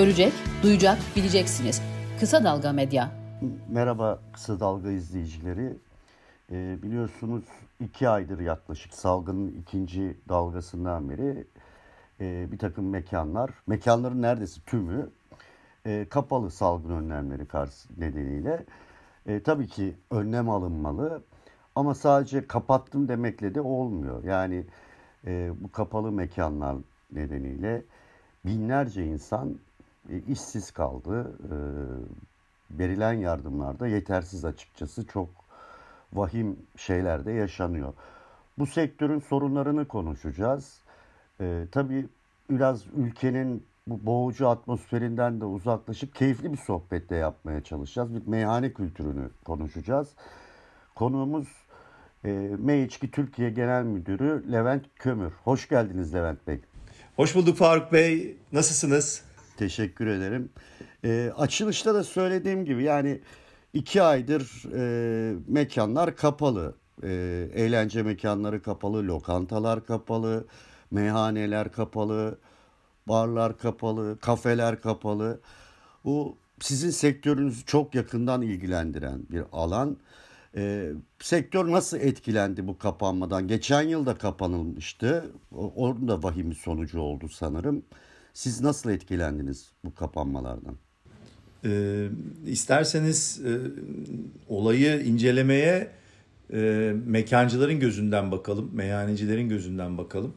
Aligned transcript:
Görecek, 0.00 0.32
duyacak, 0.62 0.98
bileceksiniz. 1.16 1.82
Kısa 2.20 2.44
Dalga 2.44 2.72
Medya. 2.72 3.10
Merhaba 3.68 4.18
Kısa 4.32 4.60
Dalga 4.60 4.90
izleyicileri. 4.90 5.76
Ee, 6.52 6.78
biliyorsunuz 6.82 7.44
iki 7.80 8.08
aydır 8.08 8.40
yaklaşık 8.40 8.94
salgının 8.94 9.48
ikinci 9.62 10.16
dalgasından 10.28 11.10
beri 11.10 11.44
e, 12.20 12.52
bir 12.52 12.58
takım 12.58 12.88
mekanlar, 12.88 13.50
mekanların 13.66 14.22
neredeyse 14.22 14.60
tümü 14.66 15.10
e, 15.86 16.06
kapalı 16.10 16.50
salgın 16.50 16.90
önlemleri 16.90 17.46
karşı 17.46 17.88
nedeniyle. 17.98 18.64
E, 19.26 19.42
tabii 19.42 19.66
ki 19.66 19.94
önlem 20.10 20.50
alınmalı 20.50 21.22
ama 21.74 21.94
sadece 21.94 22.46
kapattım 22.46 23.08
demekle 23.08 23.54
de 23.54 23.60
olmuyor. 23.60 24.24
Yani 24.24 24.64
e, 25.26 25.50
bu 25.60 25.72
kapalı 25.72 26.12
mekanlar 26.12 26.76
nedeniyle 27.12 27.82
binlerce 28.44 29.04
insan 29.04 29.56
işsiz 30.28 30.70
kaldı. 30.70 31.32
E, 31.44 31.54
verilen 32.78 33.12
yardımlar 33.12 33.80
da 33.80 33.86
yetersiz 33.86 34.44
açıkçası 34.44 35.06
çok 35.06 35.28
vahim 36.12 36.56
şeyler 36.76 37.24
de 37.24 37.32
yaşanıyor. 37.32 37.92
Bu 38.58 38.66
sektörün 38.66 39.20
sorunlarını 39.20 39.88
konuşacağız. 39.88 40.80
E, 41.40 41.64
tabii 41.72 42.06
biraz 42.50 42.82
ülkenin 42.96 43.64
bu 43.86 44.06
boğucu 44.06 44.48
atmosferinden 44.48 45.40
de 45.40 45.44
uzaklaşıp 45.44 46.14
keyifli 46.14 46.52
bir 46.52 46.58
sohbette 46.58 47.16
yapmaya 47.16 47.60
çalışacağız. 47.64 48.14
Bir 48.14 48.26
meyhane 48.26 48.72
kültürünü 48.72 49.30
konuşacağız. 49.44 50.08
Konuğumuz 50.94 51.48
e, 52.24 52.50
Meyçki 52.58 53.10
Türkiye 53.10 53.50
Genel 53.50 53.84
Müdürü 53.84 54.52
Levent 54.52 54.84
Kömür. 54.96 55.32
Hoş 55.44 55.68
geldiniz 55.68 56.14
Levent 56.14 56.46
Bey. 56.46 56.60
Hoş 57.16 57.34
bulduk 57.34 57.56
Faruk 57.56 57.92
Bey. 57.92 58.36
Nasılsınız? 58.52 59.29
Teşekkür 59.60 60.06
ederim. 60.06 60.50
E, 61.04 61.32
açılışta 61.36 61.94
da 61.94 62.04
söylediğim 62.04 62.64
gibi 62.64 62.82
yani 62.82 63.20
iki 63.72 64.02
aydır 64.02 64.64
e, 64.74 65.34
mekanlar 65.48 66.16
kapalı. 66.16 66.74
E, 67.02 67.10
eğlence 67.54 68.02
mekanları 68.02 68.62
kapalı, 68.62 69.06
lokantalar 69.08 69.86
kapalı, 69.86 70.46
meyhaneler 70.90 71.72
kapalı, 71.72 72.38
barlar 73.06 73.58
kapalı, 73.58 74.18
kafeler 74.20 74.80
kapalı. 74.80 75.40
Bu 76.04 76.36
sizin 76.60 76.90
sektörünüzü 76.90 77.64
çok 77.64 77.94
yakından 77.94 78.42
ilgilendiren 78.42 79.22
bir 79.30 79.42
alan. 79.52 79.96
E, 80.56 80.92
sektör 81.18 81.72
nasıl 81.72 81.96
etkilendi 81.96 82.66
bu 82.66 82.78
kapanmadan? 82.78 83.48
Geçen 83.48 83.82
yıl 83.82 84.06
da 84.06 84.18
kapanılmıştı. 84.18 85.30
Onun 85.76 86.08
da 86.08 86.22
vahim 86.22 86.50
bir 86.50 86.56
sonucu 86.56 87.00
oldu 87.00 87.28
sanırım. 87.28 87.82
Siz 88.34 88.60
nasıl 88.60 88.90
etkilendiniz 88.90 89.70
bu 89.84 89.94
kapanmalardan? 89.94 90.76
E, 91.64 92.08
isterseniz 92.46 93.40
e, 93.46 93.52
olayı 94.48 95.00
incelemeye 95.00 95.90
e, 96.52 96.92
mekancıların 97.06 97.80
gözünden 97.80 98.32
bakalım, 98.32 98.70
meyhanecilerin 98.74 99.48
gözünden 99.48 99.98
bakalım. 99.98 100.34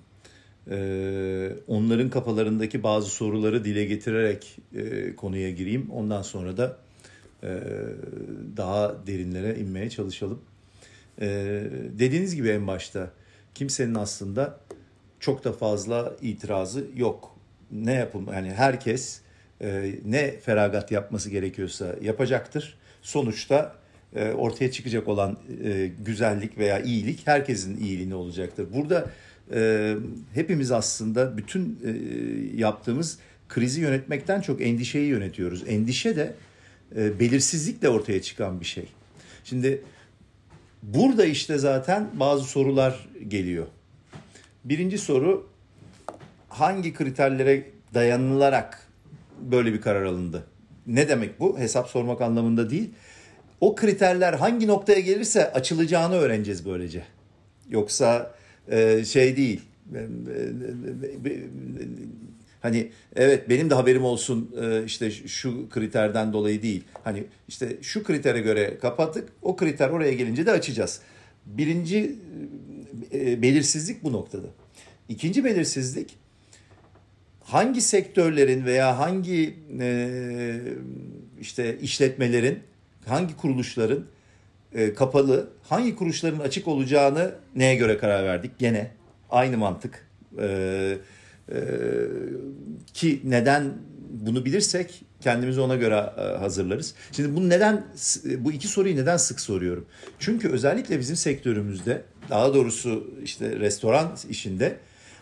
E, 0.69 1.55
onların 1.67 2.09
kafalarındaki 2.09 2.83
bazı 2.83 3.09
soruları 3.09 3.65
dile 3.65 3.85
getirerek 3.85 4.57
e, 4.75 5.15
konuya 5.15 5.51
gireyim. 5.51 5.89
Ondan 5.91 6.21
sonra 6.21 6.57
da 6.57 6.77
e, 7.43 7.59
daha 8.57 9.07
derinlere 9.07 9.59
inmeye 9.59 9.89
çalışalım. 9.89 10.41
E, 11.21 11.27
dediğiniz 11.99 12.35
gibi 12.35 12.49
en 12.49 12.67
başta 12.67 13.11
kimsenin 13.55 13.95
aslında 13.95 14.59
çok 15.19 15.43
da 15.43 15.51
fazla 15.51 16.15
itirazı 16.21 16.85
yok. 16.95 17.32
Ne 17.73 17.93
yapım 17.93 18.27
yani 18.33 18.51
herkes 18.51 19.21
e, 19.61 19.95
ne 20.05 20.37
feragat 20.37 20.91
yapması 20.91 21.29
gerekiyorsa 21.29 21.95
yapacaktır. 22.01 22.77
Sonuçta 23.01 23.75
e, 24.15 24.31
ortaya 24.31 24.71
çıkacak 24.71 25.07
olan 25.07 25.37
e, 25.63 25.91
güzellik 26.05 26.57
veya 26.57 26.79
iyilik 26.79 27.27
herkesin 27.27 27.77
iyiliğine 27.77 28.15
olacaktır. 28.15 28.67
Burada 28.73 29.09
e, 29.53 29.93
hepimiz 30.33 30.71
aslında 30.71 31.37
bütün 31.37 31.79
e, 31.85 31.91
yaptığımız 32.57 33.17
krizi 33.49 33.81
yönetmekten 33.81 34.41
çok 34.41 34.61
endişeyi 34.61 35.07
yönetiyoruz. 35.07 35.63
Endişe 35.67 36.15
de 36.15 36.33
e, 36.95 37.19
belirsizlikle 37.19 37.89
ortaya 37.89 38.21
çıkan 38.21 38.59
bir 38.59 38.65
şey. 38.65 38.85
Şimdi 39.43 39.81
burada 40.83 41.25
işte 41.25 41.57
zaten 41.57 42.09
bazı 42.13 42.43
sorular 42.43 43.09
geliyor. 43.27 43.67
Birinci 44.65 44.97
soru 44.97 45.52
hangi 46.53 46.93
kriterlere 46.93 47.63
dayanılarak 47.93 48.87
böyle 49.41 49.73
bir 49.73 49.81
karar 49.81 50.05
alındı? 50.05 50.43
Ne 50.87 51.09
demek 51.09 51.39
bu? 51.39 51.59
Hesap 51.59 51.89
sormak 51.89 52.21
anlamında 52.21 52.69
değil. 52.69 52.89
O 53.61 53.75
kriterler 53.75 54.33
hangi 54.33 54.67
noktaya 54.67 54.99
gelirse 54.99 55.51
açılacağını 55.51 56.15
öğreneceğiz 56.15 56.65
böylece. 56.65 57.03
Yoksa 57.69 58.35
e, 58.67 59.05
şey 59.05 59.37
değil. 59.37 59.61
E, 59.95 59.97
e, 59.97 61.33
e, 61.33 61.39
hani 62.61 62.91
evet 63.15 63.49
benim 63.49 63.69
de 63.69 63.75
haberim 63.75 64.03
olsun 64.03 64.55
işte 64.85 65.11
şu 65.11 65.69
kriterden 65.69 66.33
dolayı 66.33 66.61
değil. 66.61 66.83
Hani 67.03 67.23
işte 67.47 67.77
şu 67.81 68.03
kritere 68.03 68.39
göre 68.39 68.77
kapattık. 68.81 69.29
O 69.41 69.55
kriter 69.55 69.89
oraya 69.89 70.13
gelince 70.13 70.45
de 70.45 70.51
açacağız. 70.51 71.01
Birinci 71.45 72.15
belirsizlik 73.13 74.03
bu 74.03 74.13
noktada. 74.13 74.47
İkinci 75.09 75.45
belirsizlik 75.45 76.22
hangi 77.45 77.81
sektörlerin 77.81 78.65
veya 78.65 78.99
hangi 78.99 79.55
e, 79.79 80.59
işte 81.41 81.79
işletmelerin, 81.79 82.59
hangi 83.05 83.37
kuruluşların 83.37 84.05
e, 84.73 84.93
kapalı, 84.93 85.49
hangi 85.63 85.95
kuruluşların 85.95 86.39
açık 86.39 86.67
olacağını 86.67 87.35
neye 87.55 87.75
göre 87.75 87.97
karar 87.97 88.23
verdik? 88.23 88.59
Gene 88.59 88.91
aynı 89.29 89.57
mantık. 89.57 90.07
E, 90.39 90.97
e, 91.49 91.57
ki 92.93 93.21
neden 93.23 93.73
bunu 94.09 94.45
bilirsek 94.45 95.01
kendimizi 95.21 95.61
ona 95.61 95.75
göre 95.75 96.09
e, 96.17 96.21
hazırlarız. 96.21 96.93
Şimdi 97.11 97.35
bu 97.35 97.49
neden 97.49 97.85
bu 98.37 98.51
iki 98.51 98.67
soruyu 98.67 98.95
neden 98.95 99.17
sık 99.17 99.39
soruyorum? 99.39 99.85
Çünkü 100.19 100.49
özellikle 100.49 100.99
bizim 100.99 101.15
sektörümüzde 101.15 102.01
daha 102.29 102.53
doğrusu 102.53 103.11
işte 103.23 103.59
restoran 103.59 104.17
işinde 104.29 104.77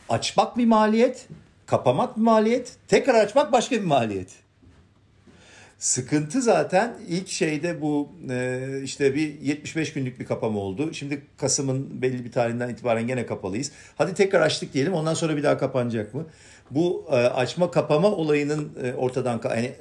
açmak 0.10 0.58
bir 0.58 0.66
maliyet, 0.66 1.28
kapamak 1.72 2.18
bir 2.18 2.22
maliyet, 2.22 2.76
tekrar 2.88 3.14
açmak 3.14 3.52
başka 3.52 3.76
bir 3.76 3.86
maliyet. 3.86 4.30
Sıkıntı 5.80 6.42
zaten 6.42 6.98
ilk 7.08 7.28
şeyde 7.28 7.82
bu 7.82 8.10
e, 8.30 8.82
işte 8.84 9.16
bir 9.16 9.42
75 9.42 9.94
günlük 9.94 10.20
bir 10.20 10.26
kapama 10.26 10.60
oldu. 10.60 10.94
Şimdi 10.94 11.22
Kasım'ın 11.38 12.02
belli 12.02 12.26
bir 12.26 12.32
tarihinden 12.32 12.70
itibaren 12.70 13.08
gene 13.08 13.26
kapalıyız. 13.26 13.72
Hadi 13.98 14.14
tekrar 14.14 14.42
açtık 14.42 14.74
diyelim 14.74 14.94
ondan 14.94 15.14
sonra 15.14 15.38
bir 15.38 15.44
daha 15.44 15.58
kapanacak 15.58 16.14
mı? 16.14 16.26
Bu 16.72 17.06
e, 17.12 17.16
açma 17.16 17.72
kapama 17.72 18.12
olayının 18.12 18.72
e, 18.84 18.94
ortadan 18.94 19.42
yani 19.44 19.72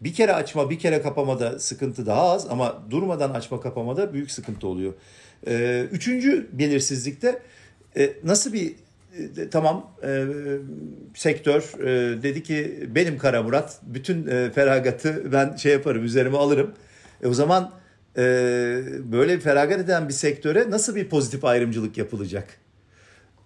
bir 0.00 0.14
kere 0.14 0.32
açma 0.32 0.70
bir 0.70 0.78
kere 0.78 1.02
kapamada 1.02 1.58
sıkıntı 1.58 2.06
daha 2.06 2.22
az 2.22 2.46
ama 2.50 2.82
durmadan 2.90 3.30
açma 3.30 3.60
kapamada 3.60 4.12
büyük 4.12 4.30
sıkıntı 4.30 4.66
oluyor. 4.66 4.92
Üçüncü 5.92 6.48
belirsizlikte 6.52 7.42
nasıl 8.24 8.52
bir 8.52 8.74
tamam 9.50 9.90
e, 10.02 10.24
sektör 11.14 11.80
e, 11.80 12.22
dedi 12.22 12.42
ki 12.42 12.86
benim 12.94 13.18
Kara 13.18 13.42
Murat 13.42 13.80
bütün 13.82 14.26
e, 14.26 14.50
feragatı 14.50 15.32
ben 15.32 15.56
şey 15.56 15.72
yaparım 15.72 16.04
üzerime 16.04 16.36
alırım. 16.36 16.70
E, 17.22 17.26
o 17.26 17.34
zaman 17.34 17.72
e, 18.16 18.22
böyle 19.12 19.40
feragat 19.40 19.80
eden 19.80 20.08
bir 20.08 20.14
sektöre 20.14 20.70
nasıl 20.70 20.94
bir 20.94 21.08
pozitif 21.08 21.44
ayrımcılık 21.44 21.98
yapılacak? 21.98 22.48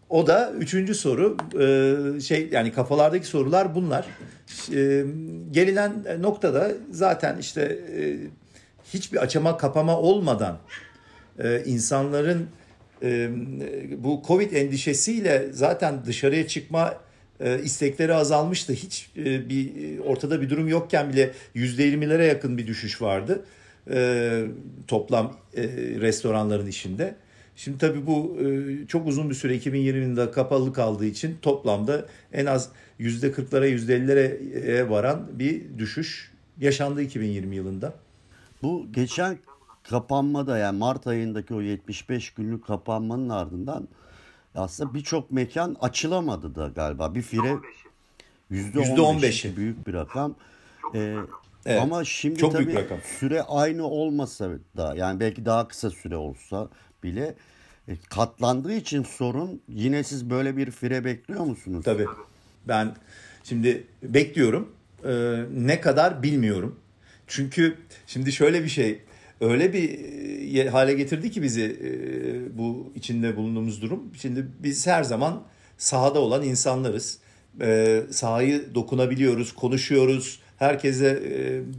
O 0.08 0.26
da 0.26 0.52
üçüncü 0.58 0.94
soru 0.94 1.36
e, 1.60 2.20
şey 2.20 2.48
yani 2.52 2.72
kafalardaki 2.72 3.26
sorular 3.26 3.74
bunlar. 3.74 4.06
E, 4.72 5.04
gelinen 5.50 5.92
noktada 6.20 6.70
zaten 6.90 7.38
işte 7.38 7.62
e, 7.96 8.16
hiçbir 8.94 9.18
açama 9.18 9.56
kapama 9.56 9.98
olmadan 9.98 10.58
e, 11.38 11.62
insanların 11.64 12.46
bu 13.96 14.22
Covid 14.26 14.52
endişesiyle 14.52 15.48
zaten 15.52 16.04
dışarıya 16.06 16.46
çıkma 16.46 16.94
istekleri 17.64 18.14
azalmıştı. 18.14 18.72
Hiç 18.72 19.10
bir 19.16 19.98
ortada 19.98 20.40
bir 20.40 20.50
durum 20.50 20.68
yokken 20.68 21.12
bile 21.12 21.30
%20'lere 21.56 22.26
yakın 22.26 22.58
bir 22.58 22.66
düşüş 22.66 23.02
vardı 23.02 23.44
toplam 24.86 25.36
restoranların 26.00 26.66
işinde. 26.66 27.14
Şimdi 27.56 27.78
tabii 27.78 28.06
bu 28.06 28.38
çok 28.88 29.06
uzun 29.06 29.30
bir 29.30 29.34
süre 29.34 29.54
2020 29.54 30.04
yılında 30.04 30.30
kapalı 30.30 30.72
kaldığı 30.72 31.06
için 31.06 31.36
toplamda 31.42 32.06
en 32.32 32.46
az 32.46 32.68
%40'lara 33.00 33.68
%50'lere 33.68 34.90
varan 34.90 35.28
bir 35.38 35.62
düşüş 35.78 36.30
yaşandı 36.60 37.02
2020 37.02 37.56
yılında. 37.56 37.94
Bu 38.62 38.86
geçen 38.92 39.38
kapanmada 39.82 40.58
yani 40.58 40.78
Mart 40.78 41.06
ayındaki 41.06 41.54
o 41.54 41.60
75 41.60 42.30
günlük 42.30 42.66
kapanmanın 42.66 43.28
ardından 43.28 43.88
aslında 44.54 44.94
birçok 44.94 45.30
mekan 45.30 45.76
açılamadı 45.80 46.54
da 46.54 46.68
galiba. 46.68 47.14
Bir 47.14 47.22
fire 47.22 47.58
%15'i 48.52 49.56
büyük 49.56 49.86
bir 49.86 49.94
rakam. 49.94 50.34
Ee, 50.94 51.16
evet. 51.66 51.82
Ama 51.82 52.04
şimdi 52.04 52.38
Çok 52.38 52.52
tabii 52.52 52.66
büyük 52.66 52.78
rakam. 52.78 52.98
süre 53.18 53.42
aynı 53.42 53.84
olmasa 53.86 54.50
da 54.76 54.94
yani 54.96 55.20
belki 55.20 55.44
daha 55.44 55.68
kısa 55.68 55.90
süre 55.90 56.16
olsa 56.16 56.68
bile 57.02 57.34
e, 57.88 57.96
katlandığı 58.08 58.72
için 58.74 59.02
sorun 59.02 59.62
yine 59.68 60.04
siz 60.04 60.30
böyle 60.30 60.56
bir 60.56 60.70
fire 60.70 61.04
bekliyor 61.04 61.44
musunuz? 61.44 61.84
Tabii. 61.84 62.06
Ben 62.68 62.96
şimdi 63.44 63.84
bekliyorum. 64.02 64.72
Ee, 65.04 65.42
ne 65.54 65.80
kadar 65.80 66.22
bilmiyorum. 66.22 66.78
Çünkü 67.26 67.78
şimdi 68.06 68.32
şöyle 68.32 68.64
bir 68.64 68.68
şey 68.68 69.02
öyle 69.40 69.72
bir 69.72 69.98
e, 70.56 70.68
hale 70.68 70.94
getirdi 70.94 71.30
ki 71.30 71.42
bizi 71.42 71.62
e, 71.62 71.88
bu 72.58 72.92
içinde 72.94 73.36
bulunduğumuz 73.36 73.82
durum. 73.82 74.02
Şimdi 74.20 74.46
biz 74.62 74.86
her 74.86 75.02
zaman 75.02 75.42
sahada 75.78 76.20
olan 76.20 76.44
insanlarız. 76.44 77.18
E, 77.60 78.00
sahayı 78.10 78.74
dokunabiliyoruz, 78.74 79.52
konuşuyoruz. 79.52 80.40
Herkese 80.58 81.22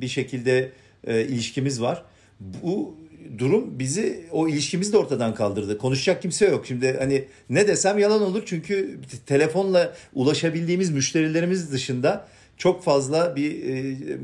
bir 0.01 0.07
şekilde 0.07 0.71
ilişkimiz 1.07 1.81
var. 1.81 2.03
Bu 2.39 2.95
durum 3.37 3.79
bizi 3.79 4.25
o 4.31 4.47
ilişkimizi 4.47 4.93
de 4.93 4.97
ortadan 4.97 5.35
kaldırdı. 5.35 5.77
Konuşacak 5.77 6.21
kimse 6.21 6.45
yok. 6.45 6.65
Şimdi 6.67 6.97
hani 6.99 7.25
ne 7.49 7.67
desem 7.67 7.99
yalan 7.99 8.21
olur 8.21 8.43
çünkü 8.45 8.99
telefonla 9.25 9.93
ulaşabildiğimiz 10.13 10.89
müşterilerimiz 10.89 11.71
dışında 11.71 12.27
çok 12.57 12.83
fazla 12.83 13.35
bir 13.35 13.63
e, 13.63 13.77
e, 13.79 14.17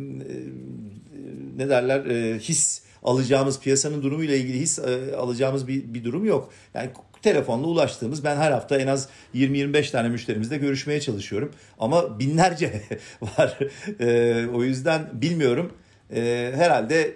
ne 1.57 1.69
derler 1.69 2.05
e, 2.05 2.39
his 2.39 2.81
alacağımız 3.07 3.59
piyasanın 3.59 4.03
durumuyla 4.03 4.35
ilgili 4.35 4.59
his 4.59 4.79
e, 4.79 5.15
alacağımız 5.15 5.67
bir, 5.67 5.93
bir 5.93 6.03
durum 6.03 6.25
yok. 6.25 6.49
Yani 6.73 6.89
telefonla 7.21 7.67
ulaştığımız 7.67 8.23
ben 8.23 8.35
her 8.35 8.51
hafta 8.51 8.77
en 8.77 8.87
az 8.87 9.09
20-25 9.35 9.91
tane 9.91 10.09
müşterimizle 10.09 10.57
görüşmeye 10.57 11.01
çalışıyorum. 11.01 11.51
Ama 11.79 12.19
binlerce 12.19 12.81
var. 13.21 13.57
E, 13.99 14.47
o 14.53 14.63
yüzden 14.63 15.09
bilmiyorum. 15.13 15.73
E, 16.15 16.51
herhalde 16.55 17.15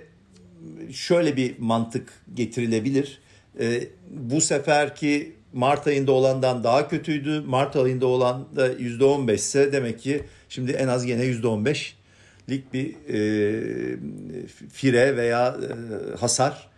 şöyle 0.91 1.37
bir 1.37 1.59
mantık 1.59 2.09
getirilebilir. 2.33 3.21
E, 3.59 3.83
bu 4.09 4.41
seferki 4.41 5.35
Mart 5.53 5.87
ayında 5.87 6.11
olandan 6.11 6.63
daha 6.63 6.87
kötüydü. 6.87 7.41
Mart 7.41 7.75
ayında 7.75 8.07
olan 8.07 8.55
da 8.55 8.73
%15 8.73 9.33
ise 9.33 9.73
demek 9.73 9.99
ki 9.99 10.23
şimdi 10.49 10.71
en 10.71 10.87
az 10.87 11.05
gene 11.05 11.23
%15 11.25 11.93
lik 12.51 12.73
bir 12.73 12.95
e, 13.09 13.97
fire 14.71 15.17
veya 15.17 15.47
e, 15.47 16.17
hasar 16.17 16.69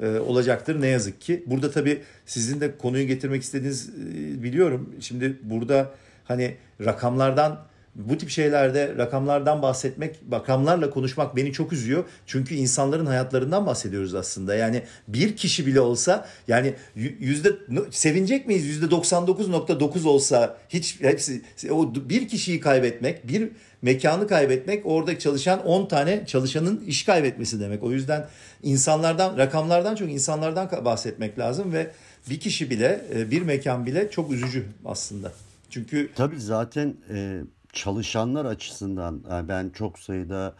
e, 0.00 0.18
olacaktır 0.18 0.80
ne 0.80 0.86
yazık 0.86 1.20
ki. 1.20 1.44
Burada 1.46 1.70
tabii 1.70 2.02
sizin 2.26 2.60
de 2.60 2.76
konuyu 2.76 3.06
getirmek 3.06 3.42
istediğiniz 3.42 3.88
e, 3.88 4.42
biliyorum. 4.42 4.94
Şimdi 5.00 5.36
burada 5.42 5.90
hani 6.24 6.56
rakamlardan 6.84 7.69
bu 7.94 8.18
tip 8.18 8.30
şeylerde 8.30 8.94
rakamlardan 8.98 9.62
bahsetmek, 9.62 10.16
rakamlarla 10.32 10.90
konuşmak 10.90 11.36
beni 11.36 11.52
çok 11.52 11.72
üzüyor. 11.72 12.04
Çünkü 12.26 12.54
insanların 12.54 13.06
hayatlarından 13.06 13.66
bahsediyoruz 13.66 14.14
aslında. 14.14 14.54
Yani 14.54 14.82
bir 15.08 15.36
kişi 15.36 15.66
bile 15.66 15.80
olsa 15.80 16.26
yani 16.48 16.74
yüzde 16.96 17.48
sevinecek 17.90 18.46
miyiz? 18.46 18.64
Yüzde 18.64 18.86
99.9 18.86 20.08
olsa 20.08 20.56
hiç 20.68 21.00
hepsi 21.00 21.42
o 21.70 21.94
bir 21.94 22.28
kişiyi 22.28 22.60
kaybetmek, 22.60 23.28
bir 23.28 23.48
mekanı 23.82 24.28
kaybetmek 24.28 24.86
orada 24.86 25.18
çalışan 25.18 25.66
10 25.66 25.86
tane 25.86 26.26
çalışanın 26.26 26.84
iş 26.86 27.04
kaybetmesi 27.04 27.60
demek. 27.60 27.82
O 27.82 27.92
yüzden 27.92 28.26
insanlardan, 28.62 29.38
rakamlardan 29.38 29.94
çok 29.94 30.10
insanlardan 30.10 30.84
bahsetmek 30.84 31.38
lazım 31.38 31.72
ve 31.72 31.90
bir 32.30 32.40
kişi 32.40 32.70
bile, 32.70 33.04
e, 33.14 33.30
bir 33.30 33.42
mekan 33.42 33.86
bile 33.86 34.10
çok 34.10 34.32
üzücü 34.32 34.66
aslında. 34.84 35.32
Çünkü 35.70 36.10
tabii 36.14 36.40
zaten 36.40 36.94
e, 37.14 37.40
çalışanlar 37.72 38.44
açısından 38.44 39.24
yani 39.30 39.48
ben 39.48 39.70
çok 39.70 39.98
sayıda 39.98 40.54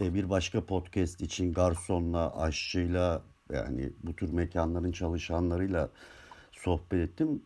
e, 0.00 0.14
bir 0.14 0.30
başka 0.30 0.66
podcast 0.66 1.20
için 1.20 1.52
garsonla, 1.52 2.40
aşçıyla 2.40 3.22
yani 3.52 3.92
bu 4.02 4.16
tür 4.16 4.32
mekanların 4.32 4.92
çalışanlarıyla 4.92 5.90
sohbet 6.52 7.10
ettim. 7.10 7.42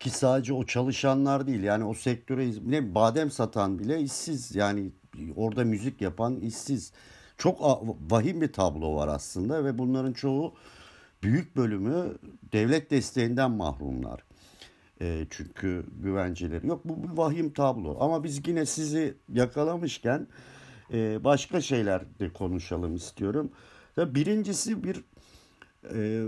Ki 0.00 0.10
sadece 0.10 0.52
o 0.52 0.66
çalışanlar 0.66 1.46
değil 1.46 1.62
yani 1.62 1.84
o 1.84 1.94
sektöre 1.94 2.50
ne 2.66 2.94
badem 2.94 3.30
satan 3.30 3.78
bile 3.78 4.00
işsiz 4.00 4.54
yani 4.56 4.90
orada 5.36 5.64
müzik 5.64 6.00
yapan 6.00 6.40
işsiz. 6.40 6.92
Çok 7.38 7.60
vahim 8.10 8.40
bir 8.40 8.52
tablo 8.52 8.94
var 8.94 9.08
aslında 9.08 9.64
ve 9.64 9.78
bunların 9.78 10.12
çoğu 10.12 10.54
büyük 11.22 11.56
bölümü 11.56 12.18
devlet 12.52 12.90
desteğinden 12.90 13.50
mahrumlar. 13.50 14.27
E, 15.00 15.26
çünkü 15.30 15.84
güvenceleri 16.02 16.66
yok. 16.66 16.80
Bu 16.84 17.02
bir 17.02 17.16
vahim 17.16 17.50
tablo. 17.52 17.96
Ama 18.00 18.24
biz 18.24 18.48
yine 18.48 18.66
sizi 18.66 19.14
yakalamışken 19.32 20.26
e, 20.92 21.24
başka 21.24 21.60
şeyler 21.60 22.02
de 22.20 22.32
konuşalım 22.32 22.96
istiyorum. 22.96 23.52
Birincisi 23.98 24.84
bir 24.84 25.04
e, 25.94 26.24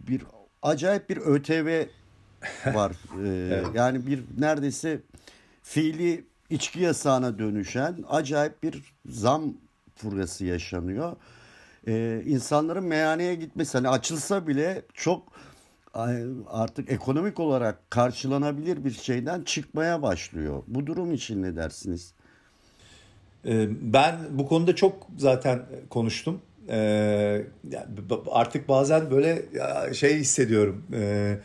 bir 0.00 0.22
acayip 0.62 1.10
bir 1.10 1.16
ÖTV 1.16 1.86
var. 2.66 2.92
E, 3.24 3.28
evet. 3.28 3.66
Yani 3.74 4.06
bir 4.06 4.24
neredeyse 4.38 5.00
fiili 5.62 6.24
içki 6.50 6.80
yasağına 6.80 7.38
dönüşen 7.38 8.04
acayip 8.08 8.62
bir 8.62 8.94
zam 9.06 9.54
furgası 9.96 10.44
yaşanıyor. 10.44 11.16
Ee, 11.88 12.22
insanların 12.26 12.84
meyhaneye 12.84 13.34
gitmesi 13.34 13.78
hani 13.78 13.88
açılsa 13.88 14.46
bile 14.46 14.82
çok 14.94 15.32
artık 16.48 16.92
ekonomik 16.92 17.40
olarak 17.40 17.90
karşılanabilir 17.90 18.84
bir 18.84 18.90
şeyden 18.90 19.42
çıkmaya 19.42 20.02
başlıyor. 20.02 20.62
Bu 20.66 20.86
durum 20.86 21.12
için 21.12 21.42
ne 21.42 21.56
dersiniz? 21.56 22.12
Ee, 23.46 23.68
ben 23.80 24.18
bu 24.30 24.48
konuda 24.48 24.76
çok 24.76 25.06
zaten 25.18 25.62
konuştum. 25.90 26.40
Ee, 26.68 27.42
artık 28.30 28.68
bazen 28.68 29.10
böyle 29.10 29.42
şey 29.94 30.18
hissediyorum. 30.18 30.84
Ee, 30.92 31.38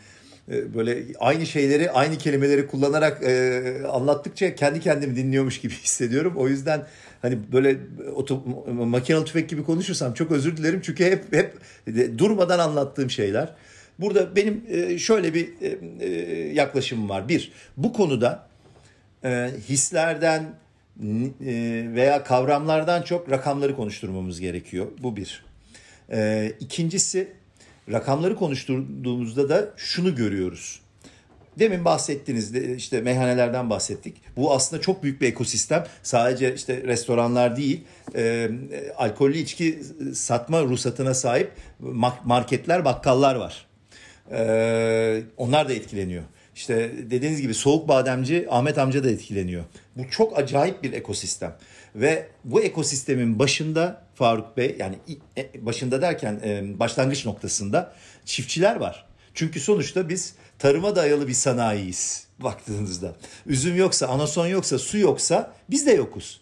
e, 0.51 0.73
böyle 0.73 1.05
aynı 1.19 1.45
şeyleri, 1.45 1.91
aynı 1.91 2.17
kelimeleri 2.17 2.67
kullanarak 2.67 3.23
e, 3.23 3.63
anlattıkça 3.91 4.55
kendi 4.55 4.79
kendimi 4.79 5.15
dinliyormuş 5.15 5.61
gibi 5.61 5.73
hissediyorum. 5.83 6.33
O 6.37 6.47
yüzden 6.47 6.85
hani 7.21 7.39
böyle 7.51 7.77
oto, 8.15 8.43
makinalı 8.73 9.25
tüfek 9.25 9.49
gibi 9.49 9.63
konuşursam 9.63 10.13
çok 10.13 10.31
özür 10.31 10.57
dilerim. 10.57 10.81
Çünkü 10.83 11.05
hep 11.05 11.33
hep 11.33 11.53
durmadan 12.17 12.59
anlattığım 12.59 13.09
şeyler. 13.09 13.55
Burada 13.99 14.35
benim 14.35 14.63
e, 14.69 14.97
şöyle 14.97 15.33
bir 15.33 15.49
e, 15.61 15.79
e, 16.05 16.09
yaklaşımım 16.53 17.09
var. 17.09 17.29
Bir, 17.29 17.51
bu 17.77 17.93
konuda 17.93 18.49
hislerden 19.69 20.45
veya 21.95 22.23
kavramlardan 22.23 23.01
çok 23.01 23.31
rakamları 23.31 23.75
konuşturmamız 23.75 24.39
gerekiyor. 24.39 24.87
Bu 24.99 25.15
bir. 25.15 25.45
İkincisi, 26.59 27.27
rakamları 27.91 28.35
konuşturduğumuzda 28.35 29.49
da 29.49 29.69
şunu 29.77 30.15
görüyoruz. 30.15 30.81
Demin 31.59 31.85
bahsettiğiniz 31.85 32.55
işte 32.55 33.01
meyhanelerden 33.01 33.69
bahsettik. 33.69 34.17
Bu 34.35 34.53
aslında 34.53 34.81
çok 34.81 35.03
büyük 35.03 35.21
bir 35.21 35.27
ekosistem. 35.27 35.85
Sadece 36.03 36.55
işte 36.55 36.83
restoranlar 36.83 37.57
değil, 37.57 37.83
e, 38.15 38.49
alkollü 38.97 39.37
içki 39.37 39.79
satma 40.13 40.63
ruhsatına 40.63 41.13
sahip 41.13 41.51
marketler, 42.25 42.85
bakkallar 42.85 43.35
var. 43.35 43.68
Ee, 44.31 45.21
onlar 45.37 45.69
da 45.69 45.73
etkileniyor. 45.73 46.23
İşte 46.55 46.91
dediğiniz 47.11 47.41
gibi 47.41 47.53
soğuk 47.53 47.87
bademci 47.87 48.47
Ahmet 48.49 48.77
amca 48.77 49.03
da 49.03 49.09
etkileniyor. 49.09 49.63
Bu 49.95 50.09
çok 50.09 50.39
acayip 50.39 50.83
bir 50.83 50.93
ekosistem. 50.93 51.55
Ve 51.95 52.27
bu 52.43 52.61
ekosistemin 52.61 53.39
başında 53.39 54.05
Faruk 54.15 54.57
Bey 54.57 54.75
yani 54.79 54.95
e, 55.37 55.65
başında 55.65 56.01
derken 56.01 56.39
e, 56.43 56.79
başlangıç 56.79 57.25
noktasında 57.25 57.93
çiftçiler 58.25 58.75
var. 58.75 59.05
Çünkü 59.33 59.59
sonuçta 59.59 60.09
biz 60.09 60.33
tarıma 60.59 60.95
dayalı 60.95 61.27
bir 61.27 61.33
sanayiyiz 61.33 62.27
baktığınızda. 62.39 63.15
Üzüm 63.45 63.75
yoksa, 63.75 64.07
anason 64.07 64.47
yoksa, 64.47 64.79
su 64.79 64.97
yoksa 64.97 65.53
biz 65.69 65.87
de 65.87 65.91
yokuz. 65.91 66.41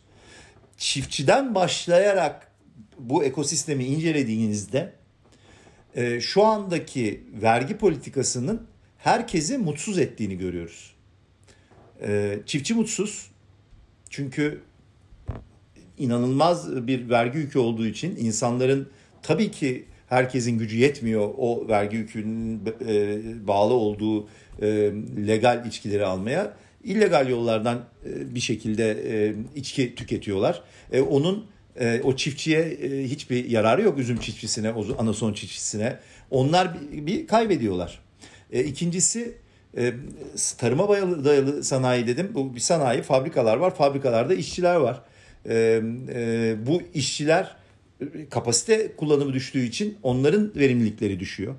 Çiftçiden 0.78 1.56
başlayarak 1.56 2.52
bu 3.00 3.24
ekosistemi 3.24 3.86
incelediğinizde 3.86 4.94
e, 5.98 6.22
şu 6.22 6.44
andaki 6.44 7.24
vergi 7.42 7.78
politikasının 7.78 8.62
herkesi 8.98 9.58
mutsuz 9.58 9.98
ettiğini 9.98 10.38
görüyoruz. 10.38 10.94
E, 12.02 12.40
çiftçi 12.46 12.74
mutsuz 12.74 13.32
çünkü 14.10 14.62
inanılmaz 15.98 16.88
bir 16.88 17.10
vergi 17.10 17.38
yükü 17.38 17.60
olduğu 17.60 17.86
için 17.86 18.16
insanların 18.16 18.90
tabii 19.22 19.52
ki 19.52 19.86
herkesin 20.08 20.58
gücü 20.58 20.78
yetmiyor 20.78 21.34
o 21.38 21.68
vergi 21.68 21.98
yükünün 21.98 22.62
e, 22.88 23.18
bağlı 23.48 23.74
olduğu 23.74 24.28
e, 24.62 24.68
legal 25.28 25.66
içkileri 25.66 26.06
almaya. 26.06 26.54
illegal 26.84 27.30
yollardan 27.30 27.86
e, 28.06 28.36
bir 28.36 28.40
şekilde 28.40 28.92
e, 28.92 29.36
içki 29.56 29.96
tüketiyorlar. 29.96 30.64
E, 30.92 31.02
onun 31.02 31.46
e, 31.80 32.02
o 32.04 32.16
çiftçiye 32.16 32.60
e, 32.60 33.04
hiçbir 33.04 33.50
yararı 33.50 33.82
yok 33.82 34.00
üzüm 34.00 34.18
çiftçisine, 34.20 34.74
anason 34.98 35.34
çiftçisine. 35.34 36.00
Onlar 36.32 36.74
bir, 36.92 37.06
bir 37.06 37.28
kaybediyorlar. 37.28 38.00
E, 38.52 38.64
ikincisi 38.64 39.34
e, 39.78 39.94
tarıma 40.58 40.90
dayalı, 40.90 41.26
dayalı 41.26 41.64
sanayi 41.64 42.08
dedim. 42.08 42.32
Bu 42.34 42.56
bir 42.56 42.60
sanayi, 42.60 43.02
fabrikalar 43.02 43.58
var. 43.58 43.76
Fabrikalarda 43.76 44.34
işçiler 44.34 44.76
var. 44.76 45.02
E, 45.50 45.82
e, 46.10 46.56
bu 46.68 46.82
işçiler 46.94 47.56
e, 48.02 48.30
kapasite 48.30 48.96
kullanımı 48.96 49.34
düştüğü 49.34 49.64
için 49.64 49.98
onların 50.04 50.52
verimlilikleri 50.56 51.20
düşüyor. 51.20 51.56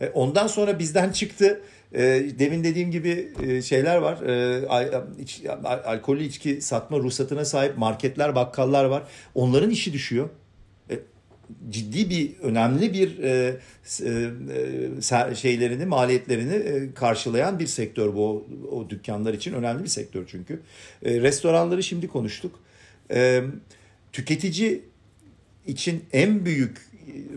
E, 0.00 0.08
ondan 0.08 0.46
sonra 0.46 0.78
bizden 0.78 1.12
çıktı. 1.12 1.60
E, 1.94 2.24
demin 2.38 2.64
dediğim 2.64 2.90
gibi 2.90 3.32
e, 3.42 3.62
şeyler 3.62 3.96
var. 3.96 4.22
E, 4.22 5.22
iç, 5.22 5.42
alkollü 5.64 6.24
içki 6.24 6.60
satma 6.60 6.98
ruhsatına 6.98 7.44
sahip 7.44 7.78
marketler, 7.78 8.34
bakkallar 8.34 8.84
var. 8.84 9.02
Onların 9.34 9.70
işi 9.70 9.92
düşüyor. 9.92 10.28
Ciddi 11.70 12.10
bir 12.10 12.38
önemli 12.40 12.92
bir 12.92 13.18
e, 13.18 13.56
e, 15.30 15.34
şeylerini 15.34 15.86
maliyetlerini 15.86 16.54
e, 16.54 16.94
karşılayan 16.94 17.58
bir 17.58 17.66
sektör 17.66 18.14
bu. 18.14 18.46
O, 18.72 18.90
dükkanlar 18.90 19.34
için 19.34 19.52
önemli 19.52 19.82
bir 19.82 19.88
sektör 19.88 20.24
çünkü. 20.26 20.60
E, 21.04 21.20
restoranları 21.20 21.82
şimdi 21.82 22.08
konuştuk. 22.08 22.60
E, 23.10 23.42
tüketici 24.12 24.82
için 25.66 26.04
en 26.12 26.44
büyük 26.44 26.90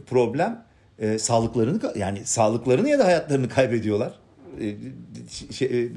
problem 0.08 0.66
e, 1.00 1.20
sağlıklarını 1.20 1.94
yani 1.96 2.26
sağlıklarını 2.26 2.90
ya 2.90 3.00
da 3.00 3.06
hayatlarını 3.06 3.50
kaybediyorlar. 3.50 4.10
e, 4.10 4.26
şey, 5.52 5.68
e, 5.68 5.90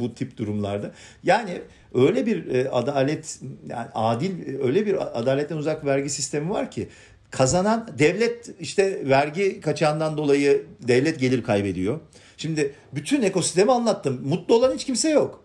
bu 0.00 0.14
tip 0.14 0.36
durumlarda. 0.36 0.92
Yani 1.22 1.62
öyle 1.94 2.26
bir 2.26 2.66
adalet 2.78 3.40
yani 3.68 3.88
adil 3.94 4.60
öyle 4.62 4.86
bir 4.86 5.18
adaletten 5.20 5.56
uzak 5.56 5.84
vergi 5.84 6.10
sistemi 6.10 6.50
var 6.50 6.70
ki 6.70 6.88
kazanan 7.30 7.90
devlet 7.98 8.50
işte 8.60 9.08
vergi 9.08 9.60
kaçağından 9.60 10.16
dolayı 10.16 10.66
devlet 10.88 11.20
gelir 11.20 11.42
kaybediyor. 11.42 12.00
Şimdi 12.36 12.74
bütün 12.94 13.22
ekosistemi 13.22 13.72
anlattım. 13.72 14.28
Mutlu 14.28 14.54
olan 14.54 14.74
hiç 14.74 14.84
kimse 14.84 15.10
yok. 15.10 15.44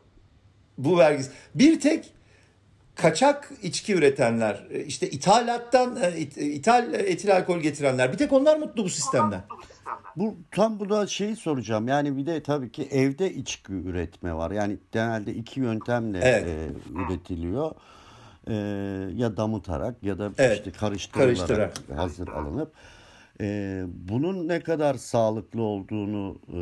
Bu 0.77 0.97
vergi. 0.97 1.23
Bir 1.55 1.79
tek 1.79 2.05
kaçak 2.95 3.51
içki 3.63 3.93
üretenler, 3.93 4.67
işte 4.87 5.09
ithalattan 5.09 5.97
ithal 6.37 6.93
etil 6.93 7.35
alkol 7.35 7.59
getirenler 7.59 8.13
bir 8.13 8.17
tek 8.17 8.33
onlar 8.33 8.57
mutlu 8.57 8.83
bu 8.83 8.89
sistemden. 8.89 9.41
Bu 10.15 10.35
tam 10.51 10.79
bu 10.79 10.89
da 10.89 11.07
şeyi 11.07 11.35
soracağım. 11.35 11.87
Yani 11.87 12.17
bir 12.17 12.25
de 12.25 12.43
tabii 12.43 12.71
ki 12.71 12.83
evde 12.91 13.33
içki 13.33 13.73
üretme 13.73 14.33
var. 14.33 14.51
Yani 14.51 14.77
genelde 14.91 15.33
iki 15.33 15.59
yöntemle 15.59 16.19
evet. 16.19 16.47
e, 16.47 16.69
üretiliyor. 16.99 17.71
E, 18.47 18.53
ya 19.15 19.37
damıtarak 19.37 20.03
ya 20.03 20.19
da 20.19 20.31
evet. 20.37 20.57
işte 20.57 20.71
karıştırılarak 20.71 21.37
Karıştırarak. 21.37 21.99
hazır 21.99 22.27
alınıp 22.27 22.73
e, 23.41 23.83
bunun 23.87 24.47
ne 24.47 24.59
kadar 24.59 24.93
sağlıklı 24.93 25.61
olduğunu 25.61 26.39
e, 26.47 26.59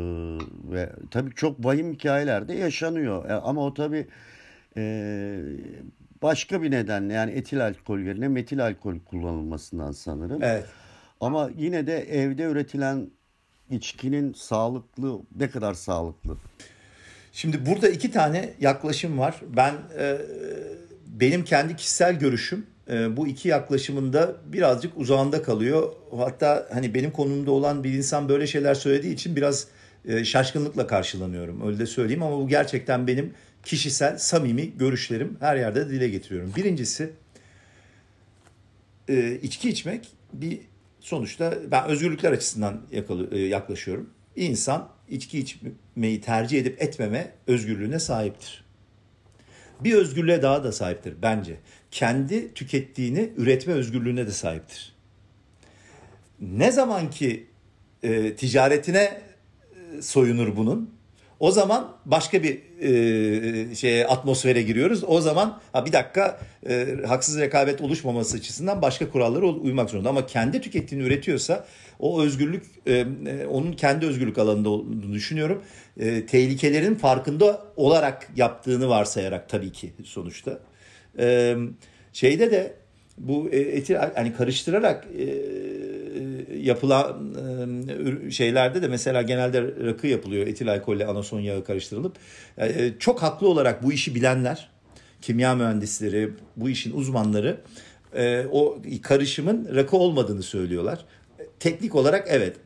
ve 0.72 0.92
tabii 1.10 1.34
çok 1.34 1.64
vahim 1.64 1.92
hikayelerde 1.92 2.54
yaşanıyor. 2.54 3.30
E, 3.30 3.32
ama 3.32 3.64
o 3.64 3.74
tabii 3.74 4.06
e, 4.76 5.42
başka 6.22 6.62
bir 6.62 6.70
nedenle 6.70 7.12
yani 7.12 7.30
etil 7.30 7.66
alkol 7.66 7.98
yerine 7.98 8.28
metil 8.28 8.64
alkol 8.64 8.98
kullanılmasından 8.98 9.92
sanırım. 9.92 10.42
Evet. 10.42 10.66
Ama 11.20 11.50
yine 11.56 11.86
de 11.86 11.98
evde 11.98 12.42
üretilen 12.42 13.10
içkinin 13.70 14.32
sağlıklı 14.32 15.20
ne 15.36 15.50
kadar 15.50 15.74
sağlıklı? 15.74 16.36
Şimdi 17.32 17.66
burada 17.66 17.88
iki 17.88 18.10
tane 18.10 18.54
yaklaşım 18.60 19.18
var. 19.18 19.40
Ben 19.56 19.74
e, 19.98 20.18
benim 21.06 21.44
kendi 21.44 21.76
kişisel 21.76 22.18
görüşüm 22.18 22.66
e, 22.90 23.16
bu 23.16 23.28
iki 23.28 23.48
yaklaşımında 23.48 24.36
birazcık 24.46 24.98
uzağında 24.98 25.42
kalıyor. 25.42 25.92
Hatta 26.16 26.68
hani 26.72 26.94
benim 26.94 27.10
konumda 27.10 27.50
olan 27.50 27.84
bir 27.84 27.92
insan 27.92 28.28
böyle 28.28 28.46
şeyler 28.46 28.74
söylediği 28.74 29.14
için 29.14 29.36
biraz 29.36 29.66
e, 30.08 30.24
şaşkınlıkla 30.24 30.86
karşılanıyorum. 30.86 31.66
Öyle 31.66 31.78
de 31.78 31.86
söyleyeyim 31.86 32.22
ama 32.22 32.38
bu 32.38 32.48
gerçekten 32.48 33.06
benim 33.06 33.34
kişisel, 33.64 34.18
samimi 34.18 34.78
görüşlerim. 34.78 35.36
Her 35.40 35.56
yerde 35.56 35.88
dile 35.88 36.08
getiriyorum. 36.08 36.52
Birincisi 36.56 37.10
e, 39.08 39.38
içki 39.42 39.68
içmek 39.70 40.08
bir 40.32 40.60
sonuçta 41.00 41.58
ben 41.70 41.84
özgürlükler 41.84 42.32
açısından 42.32 42.82
e, 43.30 43.38
yaklaşıyorum. 43.38 44.10
İnsan 44.36 44.88
içki 45.08 45.38
içmeyi 45.38 46.20
tercih 46.20 46.60
edip 46.60 46.82
etmeme 46.82 47.32
özgürlüğüne 47.46 47.98
sahiptir. 47.98 48.64
Bir 49.80 49.94
özgürlüğe 49.94 50.42
daha 50.42 50.64
da 50.64 50.72
sahiptir 50.72 51.14
bence. 51.22 51.56
Kendi 51.90 52.54
tükettiğini 52.54 53.30
üretme 53.36 53.72
özgürlüğüne 53.72 54.26
de 54.26 54.30
sahiptir. 54.30 54.94
Ne 56.40 56.72
zaman 56.72 57.10
ki 57.10 57.46
e, 58.02 58.34
ticaretine 58.34 59.20
e, 59.98 60.02
soyunur 60.02 60.56
bunun, 60.56 60.97
o 61.40 61.50
zaman 61.50 61.96
başka 62.04 62.42
bir 62.42 62.58
e, 62.80 63.74
şeye 63.74 64.06
atmosfere 64.06 64.62
giriyoruz. 64.62 65.04
O 65.06 65.20
zaman 65.20 65.60
ha 65.72 65.86
bir 65.86 65.92
dakika 65.92 66.40
e, 66.68 66.86
haksız 67.06 67.38
rekabet 67.38 67.80
oluşmaması 67.80 68.36
açısından 68.36 68.82
başka 68.82 69.10
kurallara 69.10 69.46
uymak 69.46 69.90
zorunda. 69.90 70.08
Ama 70.08 70.26
kendi 70.26 70.60
tükettiğini 70.60 71.04
üretiyorsa 71.04 71.66
o 71.98 72.22
özgürlük 72.22 72.64
e, 72.86 72.92
e, 72.92 73.06
onun 73.46 73.72
kendi 73.72 74.06
özgürlük 74.06 74.38
alanında 74.38 74.68
olduğunu 74.68 75.12
düşünüyorum. 75.12 75.62
E, 76.00 76.26
tehlikelerin 76.26 76.94
farkında 76.94 77.62
olarak 77.76 78.28
yaptığını 78.36 78.88
varsayarak 78.88 79.48
tabii 79.48 79.72
ki 79.72 79.92
sonuçta. 80.04 80.58
E, 81.18 81.56
şeyde 82.12 82.50
de 82.50 82.72
bu 83.18 83.48
e, 83.52 83.58
eti 83.58 83.96
hani 83.96 84.34
karıştırarak 84.34 85.06
e, 85.18 85.24
yapılan 86.60 87.34
şeylerde 88.30 88.82
de 88.82 88.88
mesela 88.88 89.22
genelde 89.22 89.62
rakı 89.62 90.06
yapılıyor. 90.06 90.46
Etil 90.46 90.72
alkolle 90.72 91.06
anason 91.06 91.40
yağı 91.40 91.64
karıştırılıp. 91.64 92.16
Çok 92.98 93.22
haklı 93.22 93.48
olarak 93.48 93.82
bu 93.82 93.92
işi 93.92 94.14
bilenler, 94.14 94.68
kimya 95.22 95.54
mühendisleri, 95.54 96.30
bu 96.56 96.70
işin 96.70 96.92
uzmanları 96.92 97.56
o 98.52 98.78
karışımın 99.02 99.68
rakı 99.74 99.96
olmadığını 99.96 100.42
söylüyorlar. 100.42 101.04
Teknik 101.60 101.94
olarak 101.94 102.28
evet. 102.30 102.56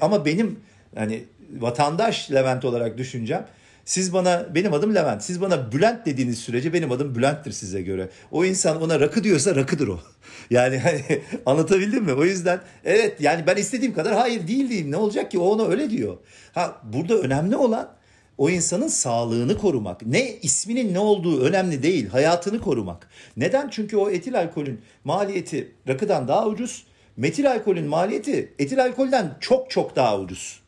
Ama 0.00 0.24
benim 0.24 0.60
hani 0.94 1.24
vatandaş 1.58 2.32
Levent 2.32 2.64
olarak 2.64 2.98
düşüncem 2.98 3.46
siz 3.86 4.12
bana 4.12 4.54
benim 4.54 4.72
adım 4.72 4.94
Levent. 4.94 5.22
Siz 5.22 5.40
bana 5.40 5.72
Bülent 5.72 6.06
dediğiniz 6.06 6.38
sürece 6.38 6.72
benim 6.72 6.92
adım 6.92 7.14
Bülent'tir 7.14 7.52
size 7.52 7.82
göre. 7.82 8.08
O 8.30 8.44
insan 8.44 8.82
ona 8.82 9.00
rakı 9.00 9.24
diyorsa 9.24 9.56
rakıdır 9.56 9.88
o. 9.88 10.00
Yani 10.50 10.78
hani 10.78 11.02
anlatabildim 11.46 12.04
mi? 12.04 12.12
O 12.12 12.24
yüzden 12.24 12.60
evet 12.84 13.20
yani 13.20 13.46
ben 13.46 13.56
istediğim 13.56 13.94
kadar 13.94 14.14
hayır 14.14 14.48
değil 14.48 14.68
diyeyim. 14.68 14.90
Ne 14.90 14.96
olacak 14.96 15.30
ki 15.30 15.38
o 15.38 15.44
ona 15.44 15.66
öyle 15.66 15.90
diyor. 15.90 16.16
Ha 16.54 16.80
burada 16.84 17.14
önemli 17.14 17.56
olan 17.56 17.96
o 18.38 18.50
insanın 18.50 18.88
sağlığını 18.88 19.58
korumak. 19.58 20.06
Ne 20.06 20.36
isminin 20.36 20.94
ne 20.94 20.98
olduğu 20.98 21.44
önemli 21.44 21.82
değil. 21.82 22.08
Hayatını 22.08 22.60
korumak. 22.60 23.08
Neden? 23.36 23.68
Çünkü 23.70 23.96
o 23.96 24.10
etil 24.10 24.38
alkolün 24.38 24.80
maliyeti 25.04 25.72
rakıdan 25.88 26.28
daha 26.28 26.46
ucuz. 26.46 26.86
Metil 27.16 27.50
alkolün 27.50 27.86
maliyeti 27.86 28.54
etil 28.58 28.84
alkolden 28.84 29.36
çok 29.40 29.70
çok 29.70 29.96
daha 29.96 30.18
ucuz. 30.18 30.60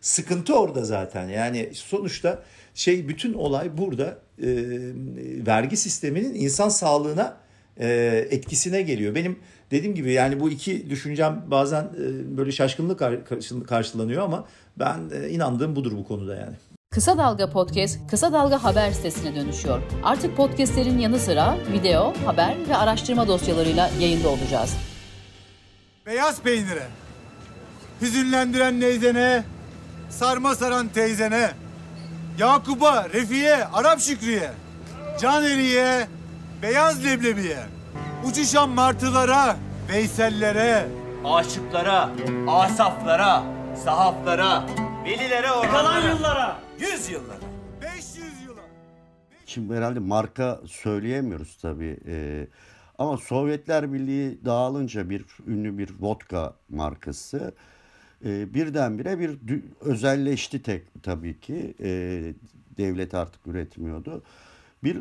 Sıkıntı 0.00 0.54
orada 0.54 0.84
zaten. 0.84 1.28
Yani 1.28 1.70
sonuçta 1.74 2.42
şey 2.80 3.08
bütün 3.08 3.34
olay 3.34 3.78
burada 3.78 4.18
e, 4.42 4.48
vergi 5.46 5.76
sisteminin 5.76 6.34
insan 6.34 6.68
sağlığına 6.68 7.36
e, 7.80 7.88
etkisine 8.30 8.82
geliyor. 8.82 9.14
Benim 9.14 9.38
dediğim 9.70 9.94
gibi 9.94 10.12
yani 10.12 10.40
bu 10.40 10.50
iki 10.50 10.90
düşüncem 10.90 11.44
bazen 11.46 11.82
e, 11.82 12.36
böyle 12.36 12.52
şaşkınlık 12.52 12.98
karşılanıyor 13.68 14.22
ama 14.22 14.44
ben 14.76 14.98
e, 15.14 15.28
inandığım 15.28 15.76
budur 15.76 15.92
bu 15.96 16.04
konuda 16.04 16.34
yani. 16.36 16.56
Kısa 16.90 17.18
Dalga 17.18 17.50
Podcast, 17.50 17.98
Kısa 18.10 18.32
Dalga 18.32 18.64
Haber 18.64 18.90
sitesine 18.90 19.34
dönüşüyor. 19.34 19.82
Artık 20.02 20.36
podcastlerin 20.36 20.98
yanı 20.98 21.18
sıra 21.18 21.58
video, 21.72 22.14
haber 22.24 22.54
ve 22.68 22.76
araştırma 22.76 23.28
dosyalarıyla 23.28 23.90
yayında 24.00 24.28
olacağız. 24.28 24.76
Beyaz 26.06 26.42
peynire, 26.42 26.86
hüzünlendiren 28.00 28.80
neyzene, 28.80 29.44
sarma 30.08 30.54
saran 30.54 30.88
teyzene, 30.88 31.50
Yakup'a, 32.40 33.08
Refi'ye, 33.08 33.64
Arap 33.64 34.00
Şükrü'ye, 34.00 34.50
Caneri'ye, 35.20 36.08
Beyaz 36.62 37.04
Leblebi'ye, 37.04 37.58
uçuşan 38.24 38.70
martılara, 38.70 39.56
Veysellere, 39.88 40.88
aşıklara, 41.24 42.10
asaflara, 42.48 43.42
sahaflara, 43.84 44.66
velilere 45.04 45.52
orhanlara. 45.52 45.70
Kalan 45.70 46.08
yıllara, 46.08 46.58
yüz 46.78 47.10
yıllara. 47.10 47.38
500 47.82 48.42
yıla. 48.42 48.60
Şimdi 49.46 49.74
herhalde 49.74 49.98
marka 49.98 50.60
söyleyemiyoruz 50.66 51.58
tabii. 51.62 52.00
Ee, 52.06 52.46
ama 52.98 53.16
Sovyetler 53.16 53.92
Birliği 53.92 54.44
dağılınca 54.44 55.10
bir 55.10 55.24
ünlü 55.46 55.78
bir 55.78 55.90
vodka 56.00 56.54
markası 56.68 57.54
e, 58.24 58.54
birdenbire 58.54 59.18
bir 59.18 59.38
özelleşti 59.80 60.62
tek 60.62 60.82
tabii 61.02 61.40
ki. 61.40 61.74
E, 61.80 62.22
devlet 62.78 63.14
artık 63.14 63.46
üretmiyordu. 63.46 64.22
Bir 64.84 64.98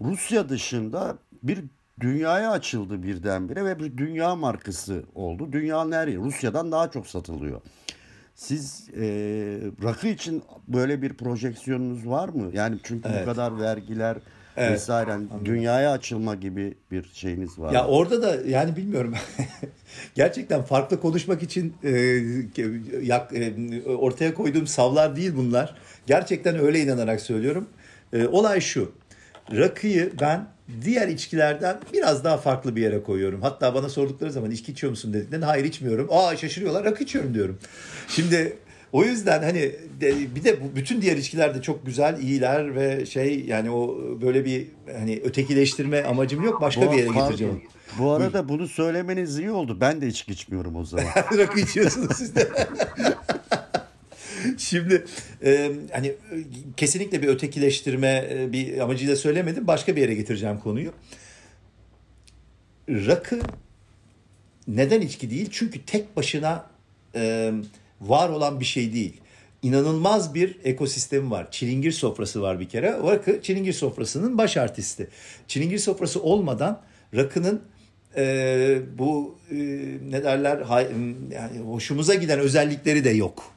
Rusya 0.00 0.48
dışında 0.48 1.18
bir 1.42 1.64
dünyaya 2.00 2.50
açıldı 2.50 3.02
birdenbire 3.02 3.64
ve 3.64 3.78
bir 3.78 3.96
dünya 3.96 4.36
markası 4.36 5.04
oldu. 5.14 5.52
Dünyanın 5.52 5.92
her 5.92 6.08
yeri 6.08 6.18
Rusya'dan 6.18 6.72
daha 6.72 6.90
çok 6.90 7.06
satılıyor. 7.06 7.60
Siz 8.34 8.88
e, 8.96 9.04
rakı 9.82 10.08
için 10.08 10.42
böyle 10.68 11.02
bir 11.02 11.14
projeksiyonunuz 11.14 12.08
var 12.08 12.28
mı? 12.28 12.50
Yani 12.52 12.78
çünkü 12.82 13.08
Evet. 13.08 13.20
bu 13.22 13.30
kadar 13.30 13.60
vergiler 13.60 14.16
Evet, 14.58 14.72
vesaire 14.72 15.10
hani 15.10 15.26
dünyaya 15.44 15.92
açılma 15.92 16.34
gibi 16.34 16.74
bir 16.90 17.04
şeyiniz 17.12 17.58
var. 17.58 17.72
Ya 17.72 17.86
orada 17.86 18.22
da 18.22 18.36
yani 18.48 18.76
bilmiyorum. 18.76 19.14
Gerçekten 20.14 20.62
farklı 20.62 21.00
konuşmak 21.00 21.42
için 21.42 21.74
e, 21.84 21.90
yak- 23.02 23.32
e, 23.36 23.54
ortaya 23.86 24.34
koyduğum 24.34 24.66
savlar 24.66 25.16
değil 25.16 25.32
bunlar. 25.36 25.74
Gerçekten 26.06 26.58
öyle 26.58 26.80
inanarak 26.80 27.20
söylüyorum. 27.20 27.68
E, 28.12 28.26
olay 28.26 28.60
şu. 28.60 28.92
Rakıyı 29.56 30.12
ben 30.20 30.46
diğer 30.84 31.08
içkilerden 31.08 31.78
biraz 31.92 32.24
daha 32.24 32.36
farklı 32.36 32.76
bir 32.76 32.82
yere 32.82 33.02
koyuyorum. 33.02 33.42
Hatta 33.42 33.74
bana 33.74 33.88
sordukları 33.88 34.32
zaman 34.32 34.50
içki 34.50 34.72
içiyor 34.72 34.90
musun 34.90 35.12
dediklerinde 35.12 35.46
hayır 35.46 35.64
içmiyorum. 35.64 36.08
Aa 36.10 36.36
şaşırıyorlar 36.36 36.84
rakı 36.84 37.04
içiyorum 37.04 37.34
diyorum. 37.34 37.58
Şimdi 38.08 38.56
o 38.92 39.04
yüzden 39.04 39.42
hani 39.42 39.60
de- 40.00 40.34
bir 40.34 40.44
de 40.44 40.60
bu 40.60 40.76
bütün 40.76 41.02
diğer 41.02 41.16
içkiler 41.16 41.54
de 41.54 41.62
çok 41.62 41.86
güzel, 41.86 42.22
iyiler 42.22 42.74
ve 42.74 43.06
şey 43.06 43.44
yani 43.44 43.70
o 43.70 43.98
böyle 44.22 44.44
bir 44.44 44.66
hani 44.98 45.20
ötekileştirme 45.24 46.02
amacım 46.02 46.44
yok. 46.44 46.60
Başka 46.60 46.86
Bu- 46.86 46.92
bir 46.92 46.96
yere 46.98 47.08
getireceğim. 47.08 47.62
Bu 47.98 48.10
arada 48.10 48.48
bunu 48.48 48.68
söylemeniz 48.68 49.38
iyi 49.38 49.50
oldu. 49.50 49.78
Ben 49.80 50.00
de 50.00 50.06
içki 50.06 50.32
içmiyorum 50.32 50.76
o 50.76 50.84
zaman. 50.84 51.06
Rakı 51.38 51.60
içiyorsunuz 51.60 52.16
siz 52.16 52.36
de. 52.36 52.48
Şimdi 54.58 55.04
e, 55.44 55.70
hani 55.92 56.12
kesinlikle 56.76 57.22
bir 57.22 57.28
ötekileştirme 57.28 58.28
e, 58.32 58.52
bir 58.52 58.78
amacıyla 58.78 59.16
söylemedim. 59.16 59.66
Başka 59.66 59.96
bir 59.96 60.00
yere 60.00 60.14
getireceğim 60.14 60.58
konuyu. 60.58 60.92
Rakı 62.88 63.40
neden 64.68 65.00
içki 65.00 65.30
değil? 65.30 65.48
Çünkü 65.50 65.84
tek 65.84 66.16
başına 66.16 66.66
e, 67.14 67.52
var 68.00 68.28
olan 68.28 68.60
bir 68.60 68.64
şey 68.64 68.92
değil. 68.92 69.20
İnanılmaz 69.62 70.34
bir 70.34 70.58
ekosistemi 70.64 71.30
var. 71.30 71.50
Çilingir 71.50 71.92
sofrası 71.92 72.42
var 72.42 72.60
bir 72.60 72.68
kere. 72.68 72.92
Rakı 72.92 73.42
çilingir 73.42 73.72
sofrasının 73.72 74.38
baş 74.38 74.56
artisti. 74.56 75.08
Çilingir 75.48 75.78
sofrası 75.78 76.22
olmadan 76.22 76.80
rakının 77.16 77.62
e, 78.16 78.78
bu 78.98 79.38
e, 79.50 79.56
ne 80.10 80.24
derler 80.24 80.60
hay- 80.60 80.88
yani 81.32 81.58
hoşumuza 81.58 82.14
giden 82.14 82.38
özellikleri 82.38 83.04
de 83.04 83.10
yok. 83.10 83.52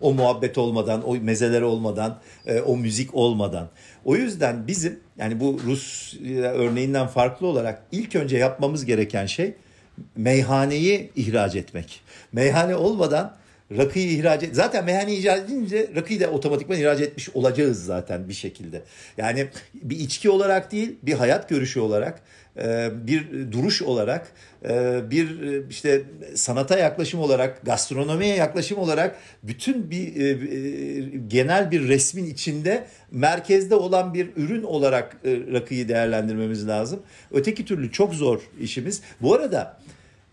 O 0.00 0.14
muhabbet 0.14 0.58
olmadan, 0.58 1.08
o 1.08 1.14
mezeler 1.16 1.62
olmadan, 1.62 2.18
e, 2.46 2.60
o 2.60 2.76
müzik 2.76 3.14
olmadan. 3.14 3.68
O 4.04 4.16
yüzden 4.16 4.66
bizim 4.66 5.00
yani 5.18 5.40
bu 5.40 5.60
Rus 5.66 6.14
e, 6.28 6.38
örneğinden 6.40 7.06
farklı 7.06 7.46
olarak 7.46 7.82
ilk 7.92 8.16
önce 8.16 8.36
yapmamız 8.36 8.84
gereken 8.84 9.26
şey 9.26 9.54
meyhaneyi 10.16 11.10
ihraç 11.16 11.54
etmek. 11.56 12.00
Meyhane 12.32 12.76
olmadan 12.76 13.36
rakıyı 13.70 14.10
ihraç 14.10 14.42
et. 14.42 14.54
Zaten 14.54 14.84
meyhaneyi 14.84 15.18
ihraç 15.18 15.40
edince 15.40 15.90
rakıyı 15.96 16.20
da 16.20 16.30
otomatikman 16.30 16.78
ihraç 16.78 17.00
etmiş 17.00 17.28
olacağız 17.28 17.84
zaten 17.84 18.28
bir 18.28 18.34
şekilde. 18.34 18.82
Yani 19.16 19.48
bir 19.74 19.98
içki 19.98 20.30
olarak 20.30 20.72
değil, 20.72 20.96
bir 21.02 21.12
hayat 21.12 21.48
görüşü 21.48 21.80
olarak, 21.80 22.22
e, 22.56 22.90
bir 23.06 23.52
duruş 23.52 23.82
olarak, 23.82 24.32
e, 24.64 25.00
bir 25.10 25.42
e, 25.42 25.68
işte 25.70 26.02
sanata 26.34 26.78
yaklaşım 26.78 27.20
olarak, 27.20 27.66
gastronomiye 27.66 28.36
yaklaşım 28.36 28.78
olarak 28.78 29.16
bütün 29.42 29.90
bir 29.90 30.14
genel 31.28 31.70
bir 31.70 31.88
resmin 31.88 32.26
içinde 32.26 32.86
merkezde 33.10 33.74
olan 33.74 34.14
bir 34.14 34.28
ürün 34.36 34.62
olarak 34.62 35.16
rakıyı 35.24 35.88
değerlendirmemiz 35.88 36.68
lazım. 36.68 37.02
Öteki 37.32 37.64
türlü 37.64 37.92
çok 37.92 38.14
zor 38.14 38.40
işimiz. 38.60 39.02
Bu 39.20 39.34
arada 39.34 39.80